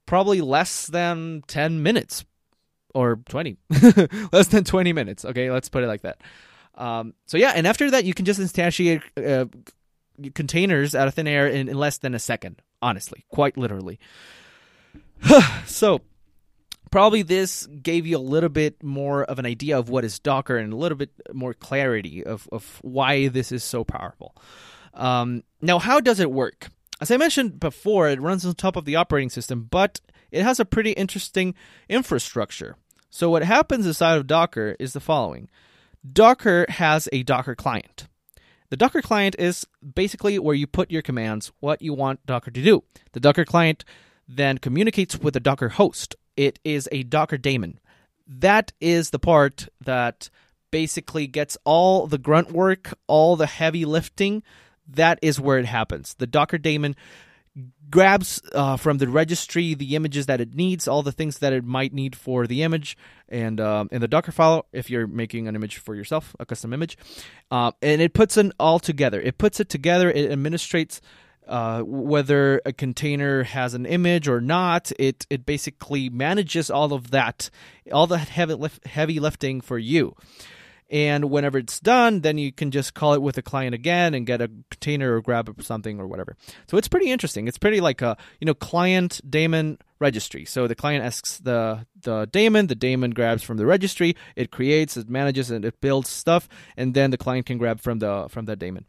probably 0.07 0.41
less 0.41 0.87
than 0.87 1.43
ten 1.49 1.83
minutes 1.83 2.25
or 2.95 3.17
twenty, 3.29 3.57
less 4.33 4.47
than 4.47 4.63
twenty 4.63 4.93
minutes. 4.93 5.25
Okay, 5.25 5.51
let's 5.51 5.69
put 5.69 5.83
it 5.83 5.89
like 5.89 6.03
that. 6.03 6.21
Um, 6.75 7.15
so 7.27 7.37
yeah, 7.37 7.53
and 7.55 7.67
after 7.67 7.91
that, 7.91 8.05
you 8.05 8.15
can 8.15 8.25
just 8.25 8.41
instantiate 8.41 9.03
uh, 9.17 9.47
containers 10.35 10.95
out 10.95 11.09
of 11.09 11.15
thin 11.15 11.27
air 11.27 11.47
in, 11.49 11.69
in 11.69 11.77
less 11.77 11.99
than 11.99 12.15
a 12.15 12.19
second. 12.19 12.63
Honestly, 12.81 13.25
quite 13.29 13.57
literally. 13.57 13.99
so 15.67 16.01
probably 16.91 17.23
this 17.23 17.67
gave 17.67 18.07
you 18.07 18.17
a 18.17 18.21
little 18.21 18.49
bit 18.49 18.83
more 18.83 19.25
of 19.25 19.39
an 19.39 19.47
idea 19.47 19.79
of 19.79 19.89
what 19.89 20.05
is 20.05 20.19
Docker 20.19 20.57
and 20.57 20.73
a 20.73 20.77
little 20.77 20.99
bit 20.99 21.11
more 21.33 21.55
clarity 21.55 22.25
of, 22.25 22.49
of 22.53 22.79
why 22.83 23.29
this 23.29 23.53
is 23.53 23.65
so 23.65 23.85
powerful. 23.85 24.37
Um, 24.95 25.43
now, 25.61 25.79
how 25.79 26.01
does 26.01 26.21
it 26.21 26.31
work? 26.31 26.69
As 27.01 27.11
I 27.11 27.17
mentioned 27.17 27.59
before, 27.59 28.09
it 28.09 28.21
runs 28.21 28.45
on 28.45 28.55
top 28.55 28.77
of 28.77 28.85
the 28.85 28.97
operating 28.97 29.31
system, 29.31 29.67
but 29.71 30.01
it 30.31 30.43
has 30.43 30.61
a 30.61 30.65
pretty 30.65 30.93
interesting 30.93 31.55
infrastructure. 31.89 32.77
So, 33.11 33.29
what 33.31 33.43
happens 33.43 33.87
inside 33.87 34.17
of 34.17 34.27
Docker 34.27 34.77
is 34.79 34.93
the 34.93 35.01
following 35.01 35.49
Docker 36.11 36.67
has 36.69 37.09
a 37.13 37.23
Docker 37.23 37.55
client. 37.55 38.09
The 38.71 38.77
Docker 38.77 39.03
client 39.03 39.37
is 39.39 39.67
basically 39.95 40.39
where 40.39 40.55
you 40.55 40.67
put 40.67 40.91
your 40.91 41.03
commands, 41.03 41.53
what 41.61 41.83
you 41.83 41.93
want 41.93 42.25
Docker 42.27 42.51
to 42.51 42.63
do. 42.63 42.83
The 43.13 43.21
Docker 43.21 43.45
client 43.45 43.85
then 44.27 44.59
communicates 44.59 45.19
with 45.19 45.35
the 45.35 45.41
Docker 45.41 45.69
host. 45.69 46.17
It 46.37 46.59
is 46.65 46.89
a 46.91 47.03
Docker 47.03 47.37
daemon. 47.39 47.79
That 48.27 48.73
is 48.81 49.11
the 49.11 49.19
part 49.19 49.69
that 49.85 50.31
basically 50.71 51.27
gets 51.27 51.59
all 51.65 52.07
the 52.07 52.19
grunt 52.19 52.51
work, 52.51 52.95
all 53.07 53.37
the 53.37 53.47
heavy 53.47 53.85
lifting. 53.85 54.43
That 54.89 55.19
is 55.23 55.39
where 55.39 55.59
it 55.59 55.67
happens. 55.67 56.15
The 56.15 56.27
Docker 56.27 56.59
daemon 56.59 56.97
grabs 57.91 58.41
uh, 58.53 58.77
from 58.77 58.99
the 58.99 59.09
registry 59.09 59.75
the 59.75 59.95
images 59.95 60.27
that 60.27 60.41
it 60.41 60.55
needs, 60.55 60.89
all 60.89 61.03
the 61.03 61.13
things 61.13 61.39
that 61.39 61.53
it 61.53 61.65
might 61.65 61.93
need 61.93 62.17
for 62.17 62.47
the 62.47 62.63
image, 62.63 62.97
and 63.29 63.61
um, 63.61 63.89
in 63.93 64.01
the 64.01 64.09
Docker 64.09 64.33
file, 64.33 64.67
if 64.73 64.91
you're 64.91 65.07
making 65.07 65.49
an 65.49 65.55
image 65.55 65.77
for 65.77 65.95
yourself, 65.95 66.35
a 66.41 66.47
custom 66.47 66.73
image, 66.73 66.97
uh, 67.51 67.73
and 67.83 68.01
it 68.01 68.15
puts 68.15 68.37
it 68.37 68.53
all 68.59 68.79
together. 68.79 69.21
It 69.21 69.39
puts 69.39 69.61
it 69.61 69.69
together. 69.69 70.11
It 70.11 70.31
administrates 70.31 71.01
uh, 71.47 71.83
whether 71.83 72.61
a 72.65 72.73
container 72.73 73.43
has 73.43 73.75
an 73.75 73.85
image 73.85 74.29
or 74.29 74.41
not. 74.41 74.93
It 74.99 75.27
it 75.29 75.45
basically 75.45 76.09
manages 76.09 76.71
all 76.71 76.93
of 76.93 77.11
that, 77.11 77.51
all 77.93 78.07
the 78.07 78.19
heavy 78.19 78.57
heavy 78.87 79.21
lifting 79.21 79.61
for 79.61 79.79
you. 79.79 80.15
And 80.93 81.31
whenever 81.31 81.57
it's 81.57 81.81
done, 81.81 82.21
then 82.21 82.37
you 82.37 82.53
can 82.53 82.71
just 82.71 82.93
call 82.93 83.15
it 83.15 83.23
with 83.23 83.39
a 83.39 83.43
client 83.43 83.75
again 83.75 84.13
and 84.13 84.27
get 84.27 84.43
a 84.43 84.49
container 84.71 85.17
or 85.17 85.23
grab 85.23 85.51
something 85.63 85.99
or 85.99 86.07
whatever. 86.07 86.37
So 86.67 86.77
it's 86.77 86.87
pretty 86.87 87.11
interesting. 87.11 87.49
It's 87.49 87.57
pretty 87.57 87.81
like 87.81 88.03
a 88.03 88.19
you 88.41 88.45
know 88.45 88.53
client 88.53 89.23
daemon 89.29 89.79
registry. 89.99 90.45
So 90.45 90.67
the 90.67 90.75
client 90.75 91.03
asks 91.03 91.39
the 91.39 91.87
the 92.03 92.27
daemon, 92.27 92.67
the 92.67 92.75
daemon 92.75 93.13
grabs 93.13 93.43
from 93.43 93.57
the 93.57 93.65
registry, 93.65 94.17
it 94.37 94.51
creates, 94.51 94.99
it 94.99 95.09
manages, 95.09 95.51
and 95.51 95.65
it 95.65 95.81
builds 95.81 96.11
stuff, 96.11 96.47
and 96.77 96.93
then 96.93 97.11
the 97.11 97.19
client 97.19 97.47
can 97.47 97.57
grab 97.57 97.81
from 97.81 97.99
the 97.99 98.27
from 98.29 98.45
the 98.45 98.55
daemon, 98.55 98.85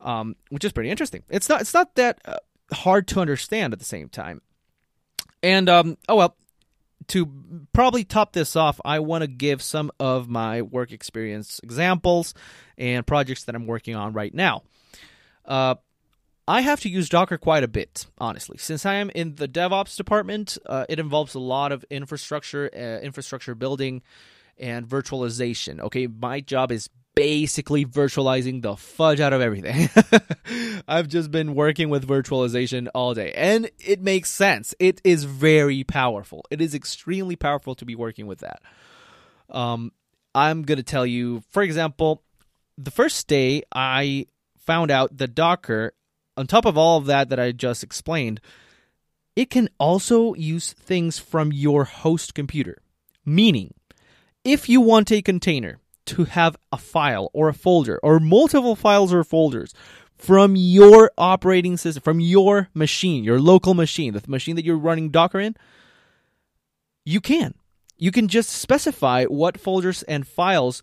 um, 0.00 0.34
which 0.48 0.64
is 0.64 0.72
pretty 0.72 0.90
interesting. 0.90 1.22
It's 1.30 1.48
not 1.48 1.60
it's 1.60 1.74
not 1.74 1.94
that 1.94 2.20
uh, 2.24 2.38
hard 2.72 3.06
to 3.08 3.20
understand 3.20 3.72
at 3.72 3.78
the 3.78 3.84
same 3.84 4.08
time. 4.08 4.42
And 5.44 5.68
um, 5.68 5.96
oh 6.08 6.16
well, 6.16 6.36
to 7.08 7.30
probably 7.72 8.04
top 8.04 8.32
this 8.32 8.56
off, 8.56 8.80
I 8.84 9.00
want 9.00 9.22
to 9.22 9.28
give 9.28 9.62
some 9.62 9.90
of 10.00 10.28
my 10.28 10.62
work 10.62 10.92
experience 10.92 11.60
examples 11.62 12.34
and 12.76 13.06
projects 13.06 13.44
that 13.44 13.54
I'm 13.54 13.66
working 13.66 13.94
on 13.94 14.12
right 14.12 14.34
now. 14.34 14.62
Uh, 15.44 15.76
I 16.48 16.60
have 16.60 16.80
to 16.80 16.88
use 16.88 17.08
Docker 17.08 17.38
quite 17.38 17.64
a 17.64 17.68
bit, 17.68 18.06
honestly. 18.18 18.56
Since 18.58 18.86
I 18.86 18.94
am 18.94 19.10
in 19.10 19.34
the 19.34 19.48
DevOps 19.48 19.96
department, 19.96 20.58
uh, 20.66 20.86
it 20.88 21.00
involves 21.00 21.34
a 21.34 21.40
lot 21.40 21.72
of 21.72 21.84
infrastructure, 21.90 22.70
uh, 22.72 23.04
infrastructure 23.04 23.54
building, 23.54 24.02
and 24.58 24.86
virtualization. 24.86 25.80
Okay, 25.80 26.06
my 26.06 26.40
job 26.40 26.70
is 26.70 26.88
basically 27.16 27.84
virtualizing 27.84 28.62
the 28.62 28.76
fudge 28.76 29.20
out 29.20 29.32
of 29.32 29.40
everything. 29.40 29.88
I've 30.88 31.08
just 31.08 31.32
been 31.32 31.54
working 31.54 31.88
with 31.88 32.06
virtualization 32.06 32.88
all 32.94 33.14
day, 33.14 33.32
and 33.34 33.68
it 33.84 34.00
makes 34.00 34.30
sense. 34.30 34.74
It 34.78 35.00
is 35.02 35.24
very 35.24 35.82
powerful. 35.82 36.44
It 36.50 36.60
is 36.60 36.74
extremely 36.74 37.34
powerful 37.34 37.74
to 37.76 37.84
be 37.84 37.96
working 37.96 38.26
with 38.26 38.40
that. 38.40 38.60
Um, 39.48 39.92
I'm 40.34 40.62
going 40.62 40.76
to 40.76 40.84
tell 40.84 41.06
you, 41.06 41.42
for 41.50 41.62
example, 41.62 42.22
the 42.76 42.90
first 42.90 43.26
day 43.26 43.62
I 43.74 44.26
found 44.58 44.90
out 44.90 45.16
that 45.16 45.34
Docker, 45.34 45.94
on 46.36 46.46
top 46.46 46.66
of 46.66 46.76
all 46.76 46.98
of 46.98 47.06
that 47.06 47.30
that 47.30 47.40
I 47.40 47.52
just 47.52 47.82
explained, 47.82 48.42
it 49.34 49.48
can 49.48 49.70
also 49.80 50.34
use 50.34 50.74
things 50.74 51.18
from 51.18 51.50
your 51.50 51.84
host 51.84 52.34
computer. 52.34 52.82
Meaning, 53.24 53.72
if 54.44 54.68
you 54.68 54.82
want 54.82 55.10
a 55.10 55.22
container 55.22 55.78
to 56.06 56.24
have 56.24 56.56
a 56.72 56.78
file 56.78 57.30
or 57.32 57.48
a 57.48 57.54
folder 57.54 57.98
or 58.02 58.18
multiple 58.20 58.76
files 58.76 59.12
or 59.12 59.24
folders 59.24 59.74
from 60.16 60.56
your 60.56 61.10
operating 61.18 61.76
system, 61.76 62.02
from 62.02 62.20
your 62.20 62.68
machine, 62.72 63.22
your 63.22 63.38
local 63.40 63.74
machine, 63.74 64.14
the 64.14 64.22
machine 64.26 64.56
that 64.56 64.64
you're 64.64 64.76
running 64.78 65.10
Docker 65.10 65.40
in, 65.40 65.54
you 67.04 67.20
can. 67.20 67.54
You 67.98 68.10
can 68.10 68.28
just 68.28 68.50
specify 68.50 69.24
what 69.24 69.60
folders 69.60 70.02
and 70.04 70.26
files, 70.26 70.82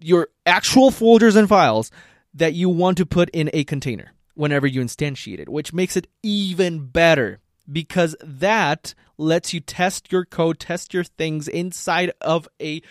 your 0.00 0.28
actual 0.46 0.90
folders 0.90 1.36
and 1.36 1.48
files, 1.48 1.90
that 2.34 2.54
you 2.54 2.68
want 2.68 2.96
to 2.98 3.06
put 3.06 3.30
in 3.30 3.50
a 3.52 3.64
container 3.64 4.12
whenever 4.34 4.66
you 4.66 4.80
instantiate 4.80 5.38
it, 5.38 5.48
which 5.48 5.72
makes 5.72 5.96
it 5.96 6.08
even 6.22 6.86
better. 6.86 7.40
because 7.70 8.16
that 8.22 8.94
lets 9.18 9.52
you 9.54 9.60
test 9.60 10.10
your 10.10 10.24
code, 10.24 10.58
test 10.58 10.92
your 10.92 11.04
things 11.04 11.48
inside 11.48 12.12
of 12.20 12.48
a 12.60 12.82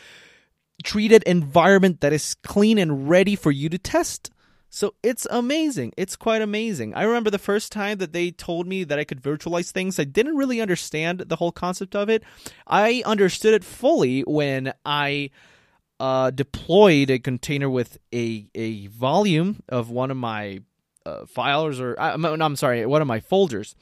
treated 0.81 1.23
environment 1.23 2.01
that 2.01 2.13
is 2.13 2.35
clean 2.43 2.77
and 2.77 3.09
ready 3.09 3.35
for 3.35 3.51
you 3.51 3.69
to 3.69 3.77
test. 3.77 4.31
So 4.69 4.93
it's 5.03 5.27
amazing. 5.29 5.91
It's 5.97 6.15
quite 6.15 6.41
amazing. 6.41 6.93
I 6.95 7.03
remember 7.03 7.29
the 7.29 7.37
first 7.37 7.73
time 7.73 7.97
that 7.97 8.13
they 8.13 8.31
told 8.31 8.67
me 8.67 8.85
that 8.85 8.97
I 8.97 9.03
could 9.03 9.21
virtualize 9.21 9.69
things, 9.71 9.99
I 9.99 10.05
didn't 10.05 10.37
really 10.37 10.61
understand 10.61 11.19
the 11.19 11.35
whole 11.35 11.51
concept 11.51 11.93
of 11.93 12.09
it. 12.09 12.23
I 12.65 13.03
understood 13.05 13.53
it 13.53 13.65
fully 13.65 14.21
when 14.21 14.73
I 14.85 15.31
uh, 15.99 16.31
deployed 16.31 17.09
a 17.09 17.19
container 17.19 17.69
with 17.69 17.97
a, 18.13 18.47
a 18.55 18.87
volume 18.87 19.61
of 19.67 19.89
one 19.89 20.09
of 20.09 20.17
my 20.17 20.61
uh, 21.05 21.25
files, 21.25 21.81
or 21.81 21.99
uh, 21.99 22.15
no, 22.15 22.33
I'm 22.33 22.55
sorry, 22.55 22.85
one 22.85 23.01
of 23.01 23.07
my 23.07 23.19
folders. 23.19 23.75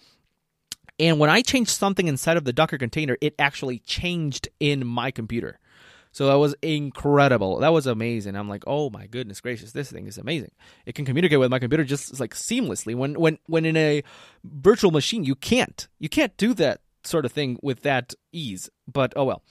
And 1.00 1.20
when 1.20 1.30
I 1.30 1.42
changed 1.42 1.72
something 1.72 2.08
inside 2.08 2.36
of 2.36 2.44
the 2.44 2.52
Docker 2.52 2.78
container, 2.78 3.16
it 3.22 3.36
actually 3.40 3.80
changed 3.80 4.50
in 4.60 4.86
my 4.86 5.12
computer. 5.12 5.60
So 6.20 6.28
that 6.28 6.36
was 6.36 6.54
incredible. 6.62 7.60
That 7.60 7.72
was 7.72 7.88
amazing. 7.88 8.36
I'm 8.36 8.50
like, 8.50 8.66
oh 8.68 8.90
my 8.90 9.08
goodness 9.08 9.40
gracious, 9.40 9.72
this 9.72 9.90
thing 9.90 10.06
is 10.06 10.18
amazing. 10.18 10.52
It 10.86 10.94
can 10.94 11.06
communicate 11.06 11.40
with 11.40 11.50
my 11.50 11.60
computer 11.60 11.86
just 11.86 12.20
like 12.20 12.36
seamlessly. 12.36 12.94
When 12.94 13.18
when 13.18 13.38
when 13.46 13.64
in 13.64 13.78
a 13.78 14.04
virtual 14.44 14.92
machine, 14.92 15.24
you 15.24 15.36
can't 15.36 15.88
you 15.98 16.10
can't 16.10 16.36
do 16.36 16.54
that 16.56 16.82
sort 17.06 17.24
of 17.24 17.32
thing 17.32 17.58
with 17.64 17.84
that 17.84 18.16
ease. 18.34 18.70
But 18.86 19.14
oh 19.16 19.24
well. 19.24 19.44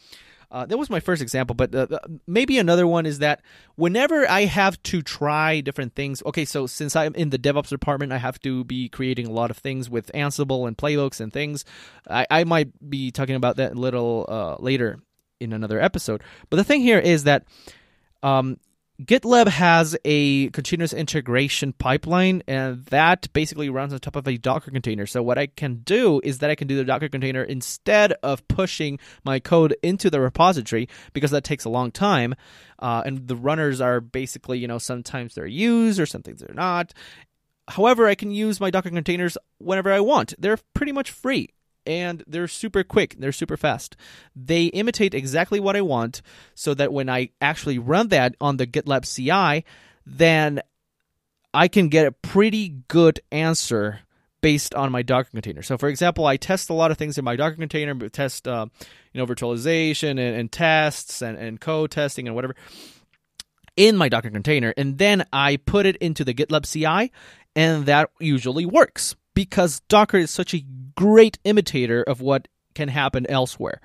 Uh, 0.51 0.65
that 0.65 0.79
was 0.79 0.89
my 0.89 1.01
first 1.01 1.21
example, 1.21 1.55
but 1.55 1.75
uh, 1.75 1.87
uh 1.91 1.99
maybe 2.27 2.59
another 2.59 2.87
one 2.87 3.05
is 3.05 3.19
that 3.19 3.43
whenever 3.77 4.27
I 4.31 4.47
have 4.47 4.83
to 4.85 5.03
try 5.03 5.61
different 5.61 5.95
things, 5.95 6.23
okay, 6.25 6.47
so 6.47 6.67
since 6.67 6.97
I'm 6.97 7.15
in 7.15 7.29
the 7.29 7.39
DevOps 7.39 7.69
department, 7.69 8.13
I 8.13 8.17
have 8.17 8.41
to 8.41 8.65
be 8.65 8.89
creating 8.89 9.27
a 9.27 9.31
lot 9.31 9.51
of 9.51 9.59
things 9.59 9.91
with 9.91 10.11
Ansible 10.15 10.67
and 10.67 10.77
playbooks 10.77 11.21
and 11.21 11.31
things. 11.31 11.67
I, 12.09 12.27
I 12.31 12.45
might 12.45 12.71
be 12.89 13.11
talking 13.11 13.37
about 13.37 13.57
that 13.57 13.73
a 13.73 13.75
little 13.75 14.25
uh, 14.27 14.57
later 14.59 15.01
in 15.41 15.53
another 15.53 15.81
episode. 15.81 16.23
But 16.51 16.57
the 16.57 16.65
thing 16.65 16.81
here 16.81 16.99
is 16.99 17.25
that 17.25 17.45
um, 18.23 18.59
GitLab 19.01 19.47
has 19.47 19.97
a 20.05 20.49
continuous 20.51 20.93
integration 20.93 21.73
pipeline, 21.73 22.43
and 22.49 22.85
that 22.87 23.33
basically 23.33 23.69
runs 23.69 23.93
on 23.93 24.01
top 24.01 24.17
of 24.17 24.27
a 24.27 24.37
Docker 24.37 24.73
container. 24.73 25.07
So, 25.07 25.23
what 25.23 25.39
I 25.39 25.47
can 25.47 25.83
do 25.85 26.21
is 26.25 26.39
that 26.39 26.51
I 26.51 26.57
can 26.57 26.67
do 26.67 26.75
the 26.75 26.85
Docker 26.85 27.09
container 27.09 27.45
instead 27.45 28.13
of 28.25 28.47
pushing 28.49 28.99
my 29.25 29.39
code 29.39 29.77
into 29.85 30.11
the 30.11 30.21
repository 30.21 30.89
because 31.13 31.31
that 31.31 31.45
takes 31.45 31.65
a 31.65 31.71
long 31.71 31.93
time. 31.93 32.35
Uh, 32.81 33.03
and 33.07 33.29
the 33.29 33.37
runners 33.37 33.81
are 33.81 34.01
basically, 34.01 34.59
you 34.59 34.67
know, 34.67 34.79
sometimes 34.79 35.35
they're 35.35 35.47
used 35.47 36.01
or 36.01 36.07
sometimes 36.07 36.41
they're 36.41 36.55
not. 36.55 36.93
However, 37.69 38.09
I 38.09 38.17
can 38.17 38.33
use 38.33 38.61
my 38.61 38.71
Docker 38.71 38.91
containers 38.91 39.39
whenever 39.59 39.93
I 39.93 40.01
want. 40.01 40.35
They're 40.39 40.59
pretty 40.75 40.93
much 40.93 41.13
free 41.13 41.51
and 41.89 42.23
they're 42.27 42.47
super 42.47 42.85
quick, 42.85 43.17
they're 43.19 43.33
super 43.33 43.57
fast. 43.57 43.97
They 44.37 44.67
imitate 44.67 45.15
exactly 45.15 45.59
what 45.59 45.75
I 45.75 45.81
want 45.81 46.21
so 46.55 46.75
that 46.75 46.93
when 46.93 47.09
I 47.09 47.31
actually 47.41 47.79
run 47.79 48.09
that 48.09 48.37
on 48.41 48.59
the 48.59 48.67
GitLab 48.67 49.05
CI, 49.05 49.65
then 50.07 50.61
I 51.55 51.67
can 51.67 51.89
get 51.89 52.07
a 52.07 52.13
pretty 52.13 52.69
good 52.89 53.21
answer 53.33 54.01
based 54.43 54.75
on 54.75 54.93
my 54.93 55.03
Docker 55.03 55.31
container. 55.31 55.63
So, 55.63 55.79
for 55.79 55.89
example, 55.89 56.27
I 56.27 56.37
test 56.37 56.71
a 56.71 56.75
lot 56.75 56.91
of 56.91 56.99
things 56.99 57.17
in 57.17 57.25
my 57.25 57.37
Docker 57.37 57.57
container, 57.57 57.95
test 58.11 58.47
uh, 58.47 58.67
you 59.13 59.19
know 59.19 59.27
virtualization 59.27 60.11
and, 60.11 60.21
and 60.21 60.53
tests 60.53 61.23
and, 61.23 61.39
and 61.39 61.59
code 61.59 61.91
testing 61.91 62.29
and 62.29 62.37
whatever 62.37 62.55
in 63.77 63.97
my 63.97 64.09
Docker 64.09 64.31
container, 64.31 64.75
and 64.77 64.99
then 64.99 65.25
I 65.33 65.57
put 65.57 65.87
it 65.87 65.97
into 65.97 66.25
the 66.25 66.35
GitLab 66.35 66.71
CI, 66.71 67.13
and 67.57 67.87
that 67.87 68.11
usually 68.19 68.67
works 68.67 69.15
because 69.39 69.79
Docker 69.87 70.17
is 70.17 70.33
such 70.33 70.53
a 70.53 70.65
great 70.97 71.39
imitator 71.45 72.03
of 72.03 72.21
what 72.21 72.49
can 72.75 72.89
happen 72.89 73.25
elsewhere. 73.29 73.81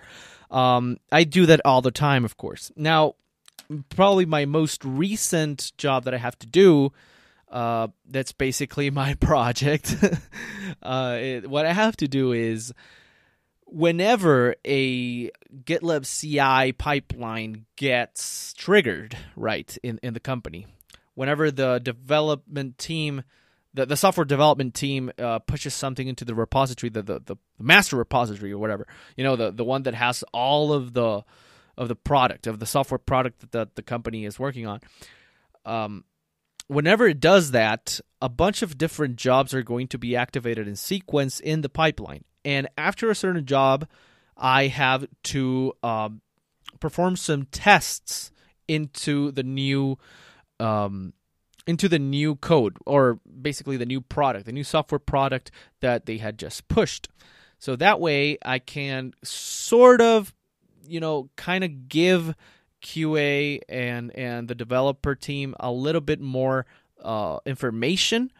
Um, 0.49 0.97
I 1.11 1.25
do 1.25 1.45
that 1.45 1.61
all 1.63 1.83
the 1.83 1.91
time, 1.91 2.25
of 2.25 2.37
course. 2.37 2.71
Now, 2.75 3.13
probably 3.89 4.25
my 4.25 4.45
most 4.45 4.83
recent 4.83 5.71
job 5.77 6.05
that 6.05 6.15
I 6.15 6.17
have 6.17 6.39
to 6.39 6.47
do. 6.47 6.91
Uh, 7.47 7.89
that's 8.07 8.31
basically 8.31 8.89
my 8.89 9.13
project. 9.19 9.95
uh, 10.81 11.19
it, 11.21 11.47
what 11.47 11.67
I 11.67 11.73
have 11.73 11.95
to 11.97 12.07
do 12.07 12.31
is 12.31 12.73
whenever 13.67 14.55
a 14.65 15.29
GitLab 15.55 16.07
CI 16.07 16.71
pipeline 16.71 17.67
gets 17.75 18.53
triggered, 18.53 19.15
right, 19.35 19.77
in, 19.83 19.99
in 20.01 20.15
the 20.15 20.19
company, 20.19 20.65
whenever 21.13 21.51
the 21.51 21.77
development 21.77 22.79
team 22.79 23.21
the, 23.73 23.85
the 23.85 23.97
software 23.97 24.25
development 24.25 24.73
team 24.73 25.11
uh, 25.17 25.39
pushes 25.39 25.73
something 25.73 26.07
into 26.07 26.25
the 26.25 26.35
repository, 26.35 26.89
the, 26.89 27.01
the, 27.01 27.19
the 27.19 27.35
master 27.59 27.97
repository 27.97 28.51
or 28.51 28.57
whatever, 28.57 28.87
you 29.17 29.23
know, 29.23 29.35
the, 29.35 29.51
the 29.51 29.63
one 29.63 29.83
that 29.83 29.95
has 29.95 30.23
all 30.33 30.73
of 30.73 30.93
the 30.93 31.23
of 31.75 31.87
the 31.87 31.95
product 31.95 32.45
of 32.45 32.59
the 32.59 32.67
software 32.67 32.99
product 32.99 33.39
that 33.39 33.51
the, 33.51 33.67
the 33.73 33.81
company 33.81 34.25
is 34.25 34.37
working 34.37 34.67
on. 34.67 34.79
Um, 35.65 36.03
whenever 36.67 37.07
it 37.07 37.19
does 37.19 37.49
that, 37.51 37.99
a 38.21 38.29
bunch 38.29 38.61
of 38.61 38.77
different 38.77 39.15
jobs 39.15 39.55
are 39.55 39.63
going 39.63 39.87
to 39.87 39.97
be 39.97 40.15
activated 40.15 40.67
in 40.67 40.75
sequence 40.75 41.39
in 41.39 41.61
the 41.61 41.69
pipeline, 41.69 42.25
and 42.45 42.67
after 42.77 43.09
a 43.09 43.15
certain 43.15 43.45
job, 43.45 43.87
I 44.37 44.67
have 44.67 45.07
to 45.23 45.73
um, 45.81 46.21
perform 46.79 47.15
some 47.15 47.45
tests 47.45 48.31
into 48.67 49.31
the 49.31 49.43
new 49.43 49.97
um, 50.59 51.13
into 51.65 51.87
the 51.87 51.99
new 51.99 52.35
code 52.35 52.77
or 52.85 53.19
basically 53.41 53.77
the 53.77 53.85
new 53.85 54.01
product, 54.01 54.45
the 54.45 54.51
new 54.51 54.63
software 54.63 54.99
product 54.99 55.51
that 55.79 56.05
they 56.05 56.17
had 56.17 56.37
just 56.37 56.67
pushed. 56.67 57.07
So 57.59 57.75
that 57.77 57.99
way 57.99 58.37
I 58.43 58.59
can 58.59 59.13
sort 59.23 60.01
of, 60.01 60.33
you 60.85 60.99
know, 60.99 61.29
kind 61.35 61.63
of 61.63 61.87
give 61.87 62.35
QA 62.81 63.61
and 63.69 64.11
and 64.15 64.49
the 64.49 64.55
developer 64.55 65.15
team 65.15 65.55
a 65.59 65.71
little 65.71 66.01
bit 66.01 66.19
more 66.19 66.65
uh, 67.01 67.39
information. 67.45 68.31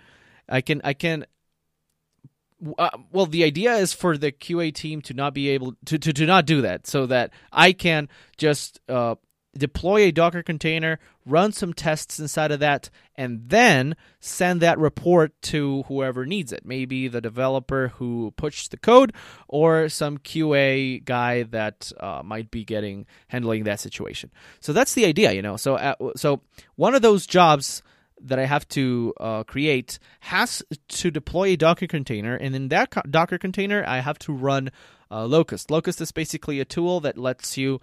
I 0.49 0.59
can 0.59 0.81
I 0.83 0.93
can 0.93 1.25
uh, 2.77 2.89
well 3.11 3.25
the 3.25 3.43
idea 3.43 3.73
is 3.75 3.93
for 3.93 4.17
the 4.17 4.31
qa 4.31 4.73
team 4.73 5.01
to 5.01 5.13
not 5.13 5.33
be 5.33 5.49
able 5.49 5.75
to, 5.85 5.97
to, 5.97 6.13
to 6.13 6.25
not 6.25 6.45
do 6.45 6.61
that 6.61 6.87
so 6.87 7.05
that 7.05 7.31
i 7.51 7.73
can 7.73 8.07
just 8.37 8.79
uh, 8.87 9.15
deploy 9.57 10.01
a 10.01 10.11
Docker 10.11 10.43
container, 10.43 10.99
run 11.25 11.51
some 11.51 11.73
tests 11.73 12.19
inside 12.19 12.51
of 12.51 12.59
that, 12.59 12.89
and 13.15 13.49
then 13.49 13.95
send 14.19 14.61
that 14.61 14.79
report 14.79 15.39
to 15.43 15.83
whoever 15.83 16.25
needs 16.25 16.51
it. 16.51 16.65
Maybe 16.65 17.07
the 17.07 17.21
developer 17.21 17.89
who 17.89 18.33
pushed 18.35 18.71
the 18.71 18.77
code, 18.77 19.13
or 19.47 19.89
some 19.89 20.17
QA 20.17 21.03
guy 21.03 21.43
that 21.43 21.91
uh, 21.99 22.21
might 22.23 22.49
be 22.51 22.63
getting 22.63 23.05
handling 23.27 23.63
that 23.65 23.79
situation. 23.79 24.31
So 24.59 24.73
that's 24.73 24.93
the 24.93 25.05
idea, 25.05 25.33
you 25.33 25.41
know. 25.41 25.57
So 25.57 25.75
uh, 25.75 25.95
so 26.15 26.41
one 26.75 26.95
of 26.95 27.01
those 27.01 27.27
jobs 27.27 27.83
that 28.25 28.39
I 28.39 28.45
have 28.45 28.67
to 28.69 29.13
uh, 29.19 29.43
create 29.43 29.99
has 30.21 30.63
to 30.87 31.11
deploy 31.11 31.49
a 31.49 31.55
Docker 31.55 31.87
container, 31.87 32.35
and 32.35 32.55
in 32.55 32.69
that 32.69 32.91
co- 32.91 33.01
Docker 33.09 33.37
container, 33.37 33.83
I 33.85 33.99
have 33.99 34.17
to 34.19 34.33
run 34.33 34.71
uh, 35.11 35.25
Locust. 35.25 35.69
Locust 35.69 36.01
is 36.01 36.11
basically 36.11 36.59
a 36.59 36.65
tool 36.65 36.99
that 37.01 37.17
lets 37.17 37.57
you 37.57 37.79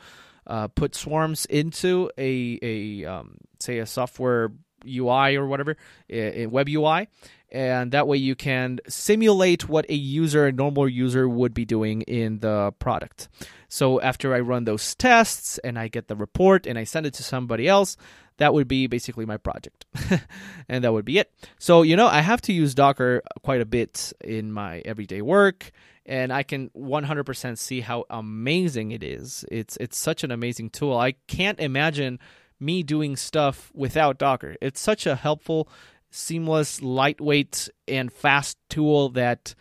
uh, 0.46 0.68
put 0.68 0.94
swarms 0.94 1.46
into 1.46 2.10
a 2.18 2.58
a 2.62 3.04
um, 3.04 3.36
say 3.58 3.78
a 3.78 3.86
software 3.86 4.52
UI 4.86 5.36
or 5.36 5.46
whatever, 5.46 5.76
a, 6.08 6.42
a 6.42 6.46
web 6.46 6.68
UI, 6.68 7.08
and 7.50 7.92
that 7.92 8.06
way 8.06 8.16
you 8.16 8.34
can 8.34 8.78
simulate 8.88 9.68
what 9.68 9.88
a 9.88 9.94
user, 9.94 10.46
a 10.46 10.52
normal 10.52 10.88
user, 10.88 11.28
would 11.28 11.54
be 11.54 11.64
doing 11.64 12.02
in 12.02 12.38
the 12.38 12.72
product. 12.78 13.28
So 13.68 14.00
after 14.00 14.34
I 14.34 14.40
run 14.40 14.64
those 14.64 14.94
tests 14.94 15.58
and 15.58 15.78
I 15.78 15.88
get 15.88 16.08
the 16.08 16.16
report 16.16 16.66
and 16.66 16.78
I 16.78 16.84
send 16.84 17.06
it 17.06 17.14
to 17.14 17.22
somebody 17.22 17.68
else, 17.68 17.96
that 18.38 18.54
would 18.54 18.68
be 18.68 18.86
basically 18.86 19.26
my 19.26 19.36
project. 19.36 19.84
and 20.68 20.82
that 20.82 20.92
would 20.92 21.04
be 21.04 21.18
it. 21.18 21.32
So, 21.58 21.82
you 21.82 21.94
know, 21.94 22.06
I 22.06 22.20
have 22.20 22.40
to 22.42 22.52
use 22.52 22.74
Docker 22.74 23.22
quite 23.42 23.60
a 23.60 23.66
bit 23.66 24.12
in 24.22 24.50
my 24.50 24.78
everyday 24.84 25.22
work 25.22 25.72
and 26.06 26.32
I 26.32 26.42
can 26.42 26.70
100% 26.70 27.58
see 27.58 27.80
how 27.80 28.04
amazing 28.10 28.90
it 28.90 29.02
is. 29.02 29.44
It's 29.50 29.76
it's 29.78 29.98
such 29.98 30.24
an 30.24 30.30
amazing 30.30 30.70
tool. 30.70 30.96
I 30.96 31.12
can't 31.28 31.60
imagine 31.60 32.18
me 32.58 32.82
doing 32.82 33.16
stuff 33.16 33.70
without 33.74 34.18
Docker. 34.18 34.56
It's 34.60 34.80
such 34.80 35.06
a 35.06 35.16
helpful, 35.16 35.68
seamless, 36.10 36.82
lightweight, 36.82 37.68
and 37.88 38.12
fast 38.12 38.58
tool 38.68 39.10
that 39.10 39.54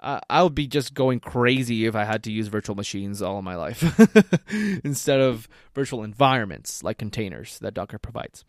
uh, 0.00 0.20
I 0.30 0.42
would 0.42 0.54
be 0.54 0.66
just 0.66 0.94
going 0.94 1.20
crazy 1.20 1.86
if 1.86 1.94
I 1.94 2.04
had 2.04 2.24
to 2.24 2.32
use 2.32 2.48
virtual 2.48 2.74
machines 2.74 3.20
all 3.20 3.38
of 3.38 3.44
my 3.44 3.56
life 3.56 3.82
instead 4.84 5.20
of 5.20 5.46
virtual 5.74 6.02
environments 6.02 6.82
like 6.82 6.98
containers 6.98 7.58
that 7.58 7.74
Docker 7.74 7.98
provides. 7.98 8.44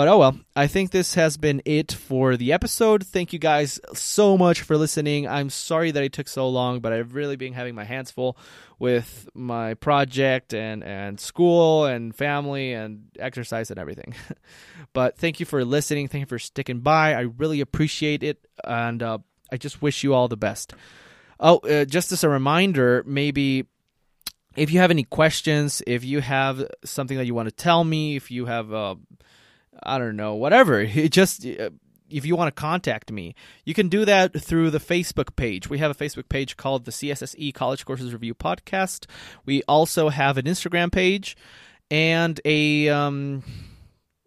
But 0.00 0.08
oh 0.08 0.16
well, 0.16 0.40
I 0.56 0.66
think 0.66 0.92
this 0.92 1.12
has 1.12 1.36
been 1.36 1.60
it 1.66 1.92
for 1.92 2.34
the 2.34 2.54
episode. 2.54 3.04
Thank 3.04 3.34
you 3.34 3.38
guys 3.38 3.78
so 3.92 4.38
much 4.38 4.62
for 4.62 4.78
listening. 4.78 5.28
I'm 5.28 5.50
sorry 5.50 5.90
that 5.90 6.02
it 6.02 6.14
took 6.14 6.26
so 6.26 6.48
long, 6.48 6.80
but 6.80 6.90
I've 6.90 7.14
really 7.14 7.36
been 7.36 7.52
having 7.52 7.74
my 7.74 7.84
hands 7.84 8.10
full 8.10 8.38
with 8.78 9.28
my 9.34 9.74
project 9.74 10.54
and, 10.54 10.82
and 10.82 11.20
school 11.20 11.84
and 11.84 12.16
family 12.16 12.72
and 12.72 13.10
exercise 13.18 13.70
and 13.70 13.78
everything. 13.78 14.14
but 14.94 15.18
thank 15.18 15.38
you 15.38 15.44
for 15.44 15.66
listening. 15.66 16.08
Thank 16.08 16.20
you 16.20 16.26
for 16.26 16.38
sticking 16.38 16.80
by. 16.80 17.12
I 17.12 17.20
really 17.36 17.60
appreciate 17.60 18.22
it. 18.22 18.38
And 18.64 19.02
uh, 19.02 19.18
I 19.52 19.58
just 19.58 19.82
wish 19.82 20.02
you 20.02 20.14
all 20.14 20.28
the 20.28 20.36
best. 20.38 20.72
Oh, 21.38 21.58
uh, 21.58 21.84
just 21.84 22.10
as 22.10 22.24
a 22.24 22.28
reminder, 22.30 23.04
maybe 23.06 23.66
if 24.56 24.72
you 24.72 24.80
have 24.80 24.90
any 24.90 25.04
questions, 25.04 25.82
if 25.86 26.06
you 26.06 26.22
have 26.22 26.66
something 26.86 27.18
that 27.18 27.26
you 27.26 27.34
want 27.34 27.50
to 27.50 27.54
tell 27.54 27.84
me, 27.84 28.16
if 28.16 28.30
you 28.30 28.46
have, 28.46 28.72
uh, 28.72 28.94
I 29.82 29.98
don't 29.98 30.16
know, 30.16 30.34
whatever, 30.34 30.80
it 30.80 31.12
just 31.12 31.46
uh, 31.46 31.70
if 32.10 32.26
you 32.26 32.36
want 32.36 32.54
to 32.54 32.60
contact 32.60 33.12
me, 33.12 33.34
you 33.64 33.74
can 33.74 33.88
do 33.88 34.04
that 34.04 34.40
through 34.40 34.70
the 34.70 34.80
Facebook 34.80 35.36
page. 35.36 35.70
We 35.70 35.78
have 35.78 35.90
a 35.90 35.94
Facebook 35.94 36.28
page 36.28 36.56
called 36.56 36.84
the 36.84 36.90
CSSE 36.90 37.54
College 37.54 37.84
Courses 37.84 38.12
Review 38.12 38.34
Podcast. 38.34 39.06
We 39.46 39.62
also 39.68 40.08
have 40.08 40.36
an 40.36 40.46
Instagram 40.46 40.90
page 40.90 41.36
and 41.90 42.40
a 42.44 42.88
um, 42.88 43.42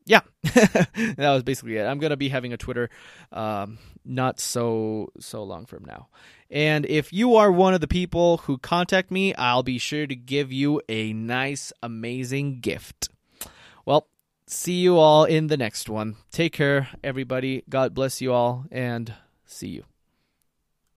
yeah, 0.05 0.21
that 0.43 1.17
was 1.17 1.43
basically 1.43 1.77
it. 1.77 1.85
I'm 1.85 1.99
gonna 1.99 2.17
be 2.17 2.29
having 2.29 2.53
a 2.53 2.57
Twitter, 2.57 2.89
um, 3.31 3.77
not 4.03 4.39
so 4.39 5.09
so 5.19 5.43
long 5.43 5.65
from 5.65 5.85
now. 5.85 6.07
And 6.49 6.85
if 6.85 7.11
you 7.11 7.35
are 7.35 7.51
one 7.51 7.73
of 7.73 7.81
the 7.81 7.87
people 7.87 8.37
who 8.37 8.57
contact 8.57 9.09
me, 9.09 9.33
I'll 9.35 9.63
be 9.63 9.79
sure 9.79 10.05
to 10.05 10.15
give 10.15 10.51
you 10.51 10.81
a 10.87 11.13
nice, 11.13 11.73
amazing 11.81 12.59
gift. 12.59 13.09
See 14.45 14.81
you 14.81 14.97
all 14.97 15.23
in 15.23 15.47
the 15.47 15.57
next 15.57 15.89
one. 15.89 16.17
Take 16.31 16.53
care, 16.53 16.89
everybody. 17.03 17.63
God 17.69 17.93
bless 17.93 18.21
you 18.21 18.33
all, 18.33 18.65
and 18.71 19.13
see 19.45 19.69
you. 19.69 19.83